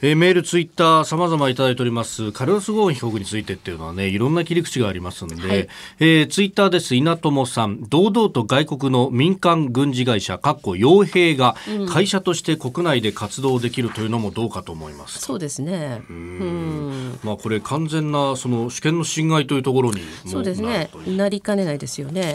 [0.02, 5.68] えー、メール、ツイッター、さまざまいただいております、カルロス・ゴーン被告についてっていうのはね、いろんな切り口がありますので、はい、
[6.00, 11.58] えー、ツイッターです、稲友さん、堂々と外国の民間軍事会社、かっこ傭兵が
[11.90, 15.20] 会社として国内で活動できるというのもどうかと思います。
[15.20, 16.02] そうですね。
[16.10, 17.20] うん。
[17.22, 20.90] まあ、これ完全な、その主権の侵害というところにそうですね。
[21.08, 22.32] なりかねないですよね。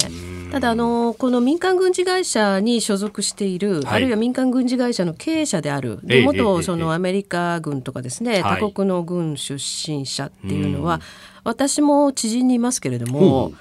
[0.52, 11.00] ただ、あの、この民間軍事会社に所属している、はい、あるいは民間軍事会社の経営者である、で元、そのアメリカ軍とかですね、他国の軍出身者っていうのは、
[11.44, 13.52] 私も知人にいますけれども、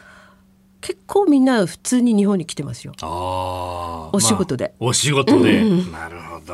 [0.82, 2.94] 結構みんな普通に日本に来てますよ。
[3.02, 6.54] お仕事で、まあ、お仕事で、なるほど。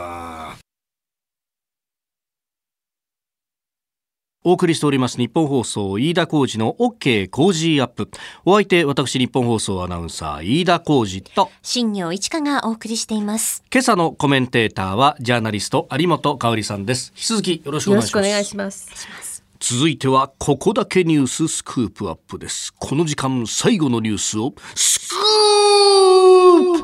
[4.41, 8.09] お送りしております日本放送飯田浩二の OK 工事アップ。
[8.45, 13.65] お相手私日本放送アナウンサー飯田浩二と新業一華がお送りしています。
[13.69, 17.11] 今朝のコメンテーターはジャーナリスト有本香里さんです。
[17.17, 19.43] 引き続きよろしくお願いします。
[19.59, 22.73] 続いてはここだけニューススクープアップです。
[22.79, 26.83] この時間最後のニュースをスクープ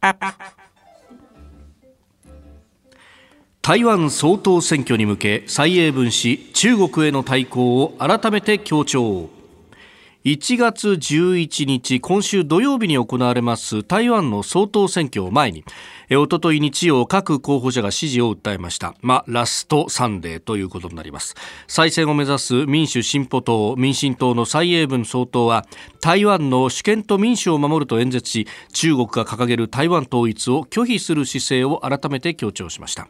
[0.00, 0.16] アッ
[0.56, 0.61] プ
[3.64, 9.30] 台湾総統選挙に向け蔡英文氏中国への対抗を改めて強調。
[10.24, 15.64] 1月11日今週土曜日に行われます台湾の総統選挙を前に
[16.12, 18.96] おととい日曜各候補者が支持を訴えました。
[19.00, 21.36] まあラストサンデーということになります。
[21.68, 25.66] 再選を目指す民主進歩党民進党の蔡英文総統は
[26.00, 33.06] 台湾の主権と民主を守ると演説し中国が掲げる台湾統一を拒否する姿勢を改めて強調しました。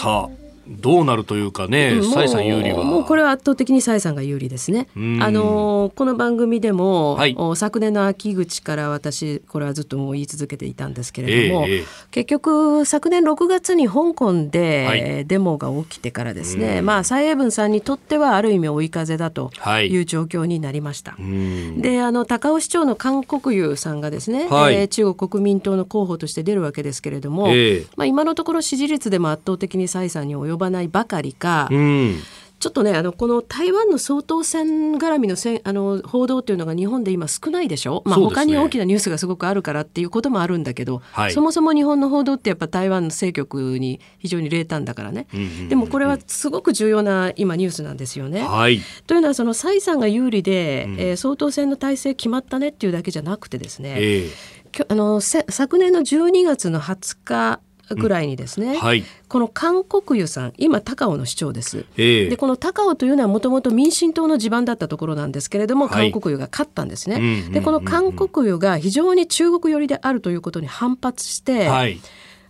[0.00, 2.84] さあどうなるというかね、蔡さん有利は。
[2.84, 4.88] もうこれは圧倒的に蔡さんが有利ですね。
[5.20, 19.50] あのこの番組でも、はい、昨年の秋口から私これはずっともう言い続けていたんですけれども、えー、結局昨年6月に香港で、はい、デモが起きてからですね、まあ蔡英文さんにとってはある意味追い風だと
[19.82, 21.12] いう状況になりました。
[21.12, 32.22] はい、であの高尾市長の韓国瑜さんがですね、はい、えー、中国国民党の候補として出るわけですけれども、えー、まあ今のところ支持率でも圧倒的に蔡さんに及ばないばかりか、うん。
[32.60, 48.42] ちょっとねあのこの台湾の総統選絡みのせあの報道というのが日本で今少ないでしょ、まあ、他に大きなニュースがすごくあるからっていうこともあるんだけど、はい、そもそも日本の報道ってやっぱ台湾の政局に非常に冷淡だからね、うんうんうんうん、でもこれはすごく重要な今ニュースなんですよね。
[48.42, 57.60] はい、というのはその蔡さんが有利で、うん、えー、総統選の体制決まったねっていうだけじゃなくてですね、えー、あの昨年の12月の20日
[57.94, 72.00] ぐらいにですね、うんはい、この韓国湯さん今高尾の市長です、えー、でこの高尾というのはもともと民進党の地盤だったところなんですけれども、はい、韓国湯が勝ったんですね、でこの韓国湯が非常に中国寄りであるということに反発して、はい、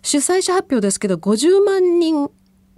[0.02, 2.30] 主催者発表ですけど50万人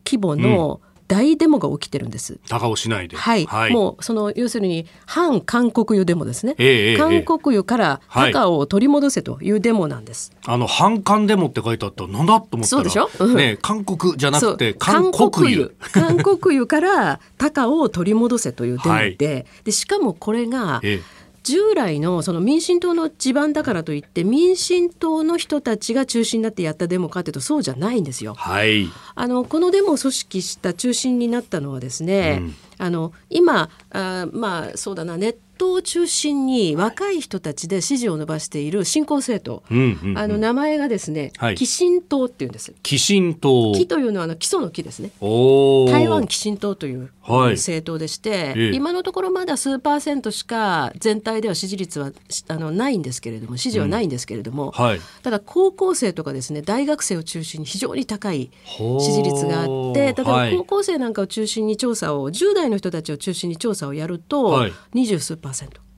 [0.04, 2.38] 規模の、うん大デモが起きてるんです。
[2.48, 3.16] 高尾市内で。
[3.16, 3.44] はい。
[3.46, 6.54] はい、もうその要するに反韓国湯デモですね。
[6.56, 10.30] えー、韓国湯から高尾を取り戻せというデモなんです。
[10.44, 12.78] はい、あの反韓デモって書いてあったなんだと思ったら。
[12.78, 13.08] そうでしょ？
[13.26, 15.74] ね韓国じゃなくて韓国湯。
[15.92, 19.16] 韓国湯から高尾を取り戻せというデモで、はい、
[19.64, 20.78] でしかもこれが。
[20.84, 21.02] えー
[21.42, 28.34] 従来のその民進党の地盤だからといって民進党の人たちが中心になってやったデモかというとそうじゃないんですよ。
[28.34, 42.72] はい、あのこのデモを組織した中心になったのはですね、うん、あの今あまあそうだなネッ党を中心に若い人たちで支持を伸ばしている新興政党、うんうんうん、あの名前がですね、はい、寄進党っていうんです。
[42.82, 43.74] 寄進党。
[43.74, 45.10] 木というのはあの基礎の木ですね。
[45.20, 52.10] 台湾寄進党という政党でして、はい、今のところまだ数パーセントしか全体では支持率は
[52.48, 54.70] あのないんですけれども支持はないんですけれども、うん。
[54.70, 65.49] はい、ただ高校生とかですね大学生を中心に非常に高い支持率があって例えば高校生なんかを中心に調査を10代の人たちを中心に調査をやると二十、数パーセント。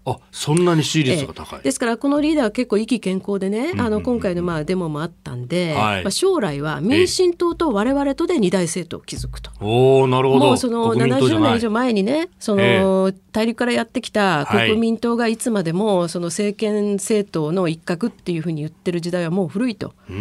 [0.05, 9.53] あそんなに支持率が高い、えですからこのリーダーは結構意気健康でね、あの今回のまあデモもあったんで、はい、まあ、将来は民進党と我々とで二大政党を築くと。
[9.61, 10.47] おなるほど。
[10.47, 19.95] もうその70年以上前にねその大陸からやってきた国民党がいつまでもその政権政党の一角っていうふうに言ってる時代はもう古いと。
[20.09, 20.15] で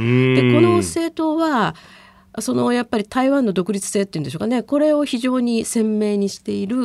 [0.53, 1.73] この政党は
[2.39, 4.63] そのやっぱり台湾の独立性っていうんでしょうかね。
[4.63, 6.77] これを非常に鮮明にしている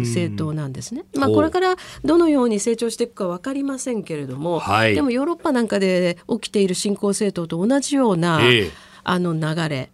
[0.00, 1.04] 政党なんですね。
[1.14, 9.90] まあ、これからどのように成長していくか分かりませんけれども、はい、でもヨーロッパなんかで起きている新興政党と同じような、えーあの流れ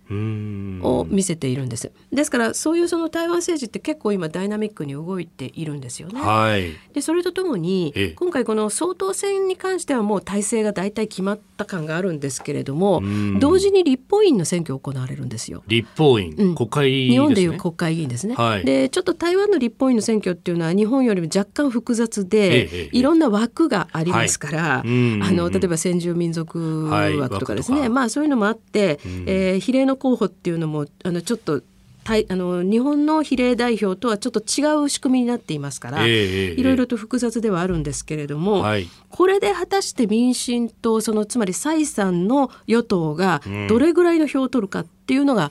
[0.82, 1.92] を見せているんです。
[2.12, 6.20] ですからそういうその台湾政治って結構今ダイナミックに動いているんですよね。
[6.20, 13.02] はい、でそれとともに今回この総統選に関してはもう体制が大体決まった感があるんですけれども
[13.38, 15.62] 同時に立法院の選挙が行われるんですよ。
[15.68, 18.34] 立法院、うん、国会議員、ね、日本でいう国会議員ですね。
[18.34, 24.82] はい、でちょっと台湾の立法院の選挙っていうのは日本よりも若干複雑で、いろんな枠がありますから、はい、あ
[25.30, 31.62] の例えば先住民族枠とかですね、はい、まあそういうのもあってえー、比例の候補っていうのもあのちょっと
[32.06, 43.40] あの日本の比例代表とはちょっと違う仕組みになっていますから、えー、いろいろと複雑ではあるんですけれども、はい、これで果たして民進党そのつまり蔡さんの与党が
[43.70, 45.50] どれぐらいの票を取るかっていうのが、うん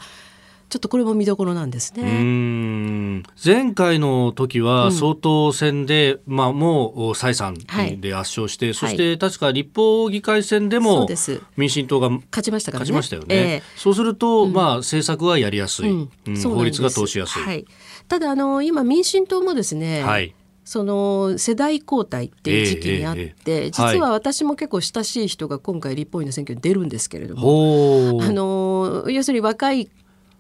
[0.74, 3.22] ちょっとこれも見どころなんですね。
[3.46, 7.54] 前回の時は総統選で、うん、まあもう蔡さん
[8.00, 11.08] で圧勝して、はい、そして確か立法議会選でも
[11.58, 12.90] 民進党が勝ちましたからね。
[12.90, 13.28] 勝ちましたよね。
[13.28, 17.44] えー、そうすると、うん、まあ政策はやりやすい、うん、法律が通しやすい。
[17.44, 17.66] はい、
[18.08, 20.02] ただあの今民進党もですね。
[20.02, 20.34] はい。
[20.66, 29.92] その世代交代っていう時期にあって、えーえー、実は私も結構親しい人が今回立法院の選挙に出るんですけれども、あの要するに若い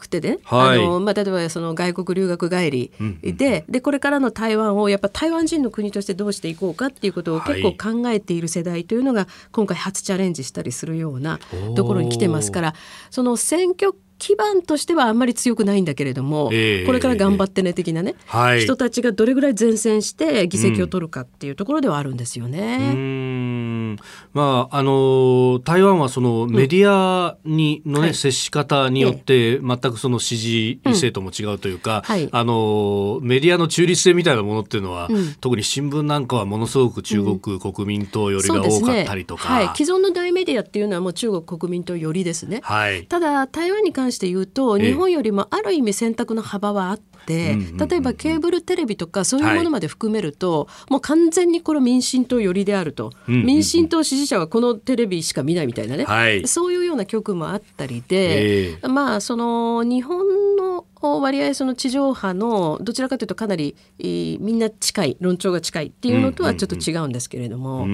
[0.04, 2.92] くてね、はい、あのまあ、例えばその外国留学帰り
[3.24, 11.40] で,、でこれからの台湾をやっぱ台湾人の国としてどうしていこうかっていうことを結構考えている世代というのが今回初チャレンジしたりするような
[11.76, 12.76] ところに来てますから
[13.10, 13.94] その選挙
[14.24, 22.94] 基盤としてはあんまり強くないんだけれども、えー、これから頑張ってね的なね、はい、人たちがどれぐらい前線して議席を取るかっていうところではあるんですよね。
[22.94, 23.98] うん。
[24.32, 28.02] まああの台湾はそのメディアにのね、うん。
[28.04, 32.16] はい、接し方によって全くその支持政党も違うというか、うん。
[32.16, 42.62] はい、あのメディアの中立性みたいなものっていうのは、うん、特に新聞なんかはものすごく中国国民党よりが多かったりとか、ね、はい、既存の大メディアっていうのはもう中国国民党よりですね。
[42.64, 67.88] はい、ただ台湾に関して言うと、日本よりもある意味選択の幅はあって、例えばケーブルテレビとかそういうものまで含めると、はい、もう完全にこれ民進党寄りであると、民進党支持者はこのテレビしか見ないみたいなね、はい、そういうような局もあったりで、えー、まあその日本の割合その地上波のどちらかというとかなりみんな近い論調が近いっていうのとはちょっと違うんですけれども、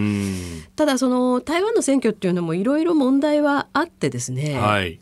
[0.76, 5.00] ただその台湾の選挙っていうのもいろいろ問題はあってですね、はい、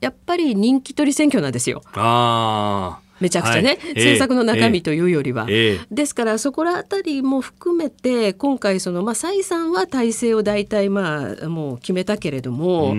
[0.00, 1.82] やっぱり人気取り選挙なんですよ。
[1.94, 5.46] あめちゃくちゃね、はい、政策の中身というよりは。
[5.48, 12.96] えー、ですからそこら辺りも含めて今回その、まあ、蔡さんは体制を大体まあもう決めたけれども、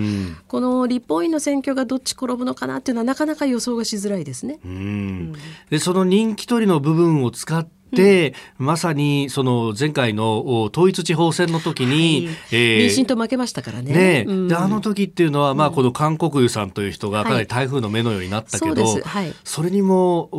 [0.48, 4.60] この立法院の選挙がどっち転ぶのかなっていうのはなかなか予想がしづらいですね。
[4.64, 5.34] うん、
[5.70, 13.94] でその人気取りの部分を使っで、うん、まさにその前回の統一地方選の時に、はい、えー、民進党負けましたからね。
[13.94, 20.30] ね、うん、であの時っていうのは、まあ、この韓国瑜さんという人がかなり台風の目のようになったけど、はいそはい、それにも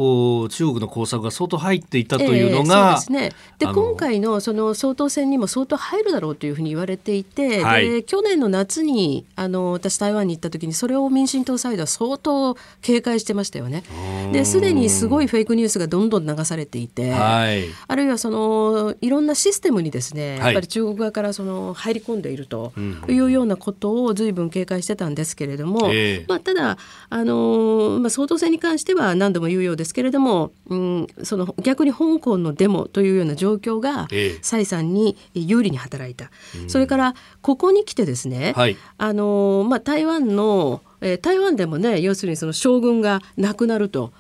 [0.43, 13.85] お中国の工作が相当入っていたというのが、えー、そうですね、で今回のその総統選にも相当入るだろうというふうに言われていて、はい、で去年の夏にあの私台湾に行った時にそれを民進党サイドは相当警戒してましたよね。
[14.33, 17.42] ですでにすごいフェイクニュースがどんどん流されていて、はい、
[17.87, 22.73] あるいはそのいろんなシステムにですね、やっぱり中国側からその入り込んでいると
[23.09, 25.91] いうようなことを随分警戒してたんですけれども、
[26.29, 26.79] まあ、ただ
[27.11, 34.09] あの、まあ、総統選に関しては何度も言うようですけれども、うん、その逆に香港のデモというような状況が
[34.43, 36.31] 蔡さんに有利に働いた、
[36.69, 44.13] それからここに来てですね、はい、あのまあ、台湾のえー、台湾でもね要するにその将軍が亡くなると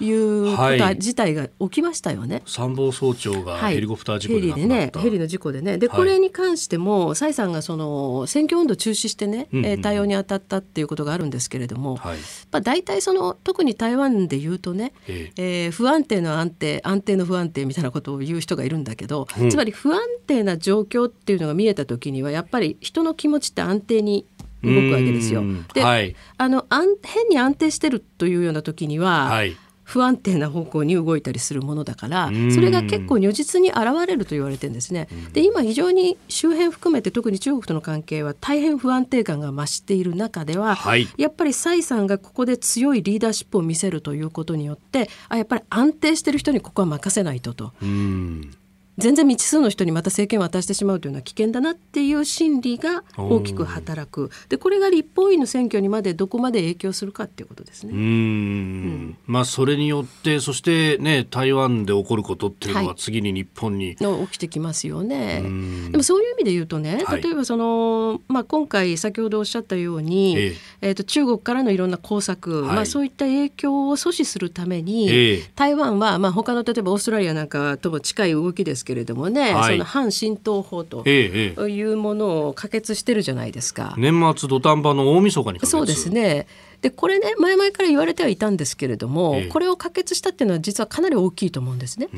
[0.00, 2.42] いうこと自体が起きましたよね。
[2.46, 5.78] 参謀総長がヘリコプター事故で、はい、ヘリでねヘリの事故でね。
[5.78, 12.18] で、これに関しても蔡さんがその選挙運動中止してね、うんうん、対応に当たったっていうことがあるんですけれども、はい、
[12.50, 15.68] まあ、大体その特に台湾で言うとね、ええ。
[15.68, 24.26] ー、不安定の安定安定の不安定みたいなことを言う人がいるんだけど、うん、つまり不安定な状況っていうのが見えた時にはやっぱり人の気持ちって安定に
[24.62, 25.42] 動くわけですよ。
[25.74, 26.66] で、はい、あの
[27.02, 29.56] 変に安定してるというような時には、はい、
[29.90, 35.08] 不安定な方向に動いたりするものだからそれが結構如実に現れると言われてるんですね。
[35.32, 47.72] で今非常に周辺含めて特に中国との関係は大変不安定感が増している中では、はい、やっぱり蔡さんがここで強いリーダーシップを見せるということによってあやっぱり安定してる人にここは任せないとと。
[49.00, 54.30] 全然未知数の人にまた政権を渡してしまうというのは危険だなっていう心理が大きく働く。
[54.48, 57.92] でこれが立法院の選挙にまでどこまで影響するかっていうことですね。
[57.92, 57.98] うん。
[57.98, 65.42] うん、まあ、それによってそして、ね、台湾で起こることっていうのは次に日本に、はい、起きてきますよね。
[65.90, 70.56] でもそういう意味で言うとね例えばその、まあ、今回先ほどおっしゃったように、ええ。
[70.82, 83.94] えー、と中国からのいろんな工作、はい、まあ、そういった影響を阻止するために、え、台湾は、まあ、他の例えばオーストラリアなんかとも近い動きですけれどもね、はい、その反浸透法というものを可決してるじゃないですか。
[83.98, 86.46] 年末土壇場の大晦日にそうですね。
[86.80, 92.08] でこれね前々から言われてはいたんですけれども、えこれを可決したっていうのは実はかなり大きいと思うんですね。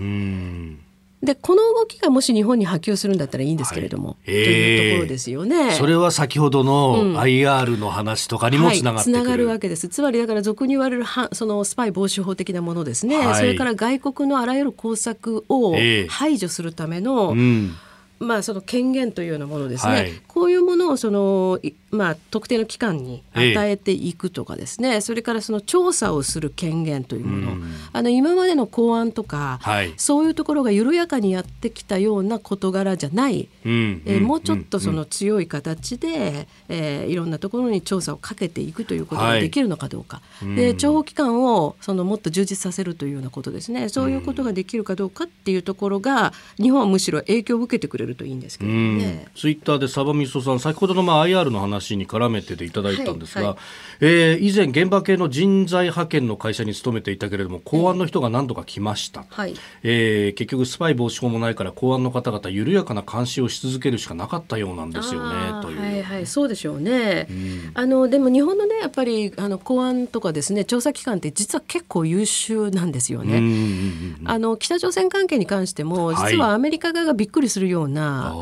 [1.23, 5.71] でこの動きがもし日本に波及するんだったらいいんですけれども、はい、というところですよね。
[5.71, 9.89] それは先ほどの IR の話とかにもつながってくる、うんはい、がるわけです。
[9.89, 15.77] つまりだから俗に言われるはそのスパイ防止法的なものですね、はい、それから外国のあらゆる工作を
[16.09, 17.77] 排除するための、うん。
[18.19, 20.13] まあ、その権限というようなものですね、はい、
[20.43, 21.61] こういうものをその、
[21.93, 43.89] まあ、特定の機関に与えていくとかですね、ええ、それからその調査をする権限というもの、うん、あの今までの公安とか、はい、そういうところが緩やかにやってきたような事柄じゃない、うん、えー、もうちょっとその強い形で、うん、えー、いろんなところに調査をかけていくということができるのかどうか、はい、で諜報機関をそのもっと充実させるというようなことですね。
[43.89, 49.27] そういうことができるかどうかっていうところが日本はむしろ影響を受けてくれるるといいんですけどね。
[49.35, 53.51] ツイッターでサバミソさん先ほどのまあ IR の話に絡めてでいただいたんですが、はい。
[53.51, 53.59] はい、
[54.01, 65.81] えー、以前現場系の人材派遣の会社に勤めていたけれども公安の人が何度か来ました、はい、えー、結局スパイ防止法もないから公安の方々緩やかな監視をし続けるしかなかったようなんですよねという。
[65.81, 66.27] はいはい。
[66.27, 67.27] そうでしょうね。
[67.31, 74.17] うん、あのでも日本のねやっぱりあの公安とかですね調査機関って実は結構優秀なんですよね。
[74.25, 78.35] あの北朝鮮関係に関しても実はアメリカ側がびっくりするような、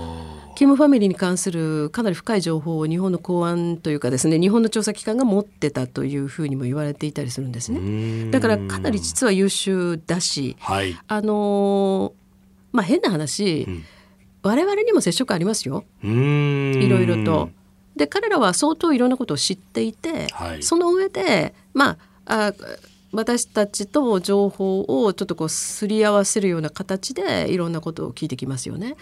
[0.54, 8.30] キムファミリーに関するかなり深い情報を日本の公安というかですね日本の調査機関が持ってたというふうにも言われていたりするんですね。
[8.30, 12.12] だからかなり実は優秀だし、はい、あの
[12.72, 13.84] まあ変な話、うん、
[14.42, 15.84] 我々にも接触ありますよ。
[16.02, 16.06] い
[16.88, 17.50] ろいろと。
[17.96, 22.54] で彼らは相当いろんなことを知っていて、はい、その上でまああ
[23.12, 28.96] 私たちと情報をちょっとこうすり合わせるような形でいろんなことを聞いてきますよね。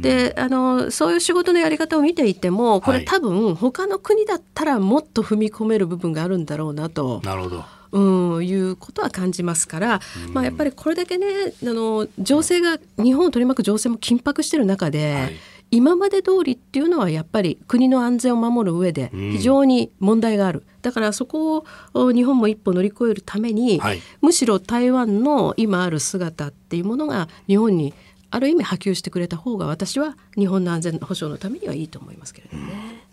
[0.00, 7.20] であのそういう仕事のやり方を見ていてもこれ多分他の国だったらもっと踏み込める部分があるんだろうなと。
[7.24, 10.00] なるほどうん、いうことは感じますから、
[10.32, 11.26] まあ、やっぱりこれだけね
[11.62, 15.32] あの情勢が日本を取り巻く情勢も緊迫している中で、はい
[15.70, 27.92] 今まで通りっていうのはやっぱり国の安全を守る上で非常に問題がある、うん、だからそこを日本も一歩乗り越えるために、はい、むしろ台湾の今ある姿っていうものが日本に
[28.30, 33.03] ある意味波及してくれた方が私は日本の安全保障のためにはいいと思いますけれどもね。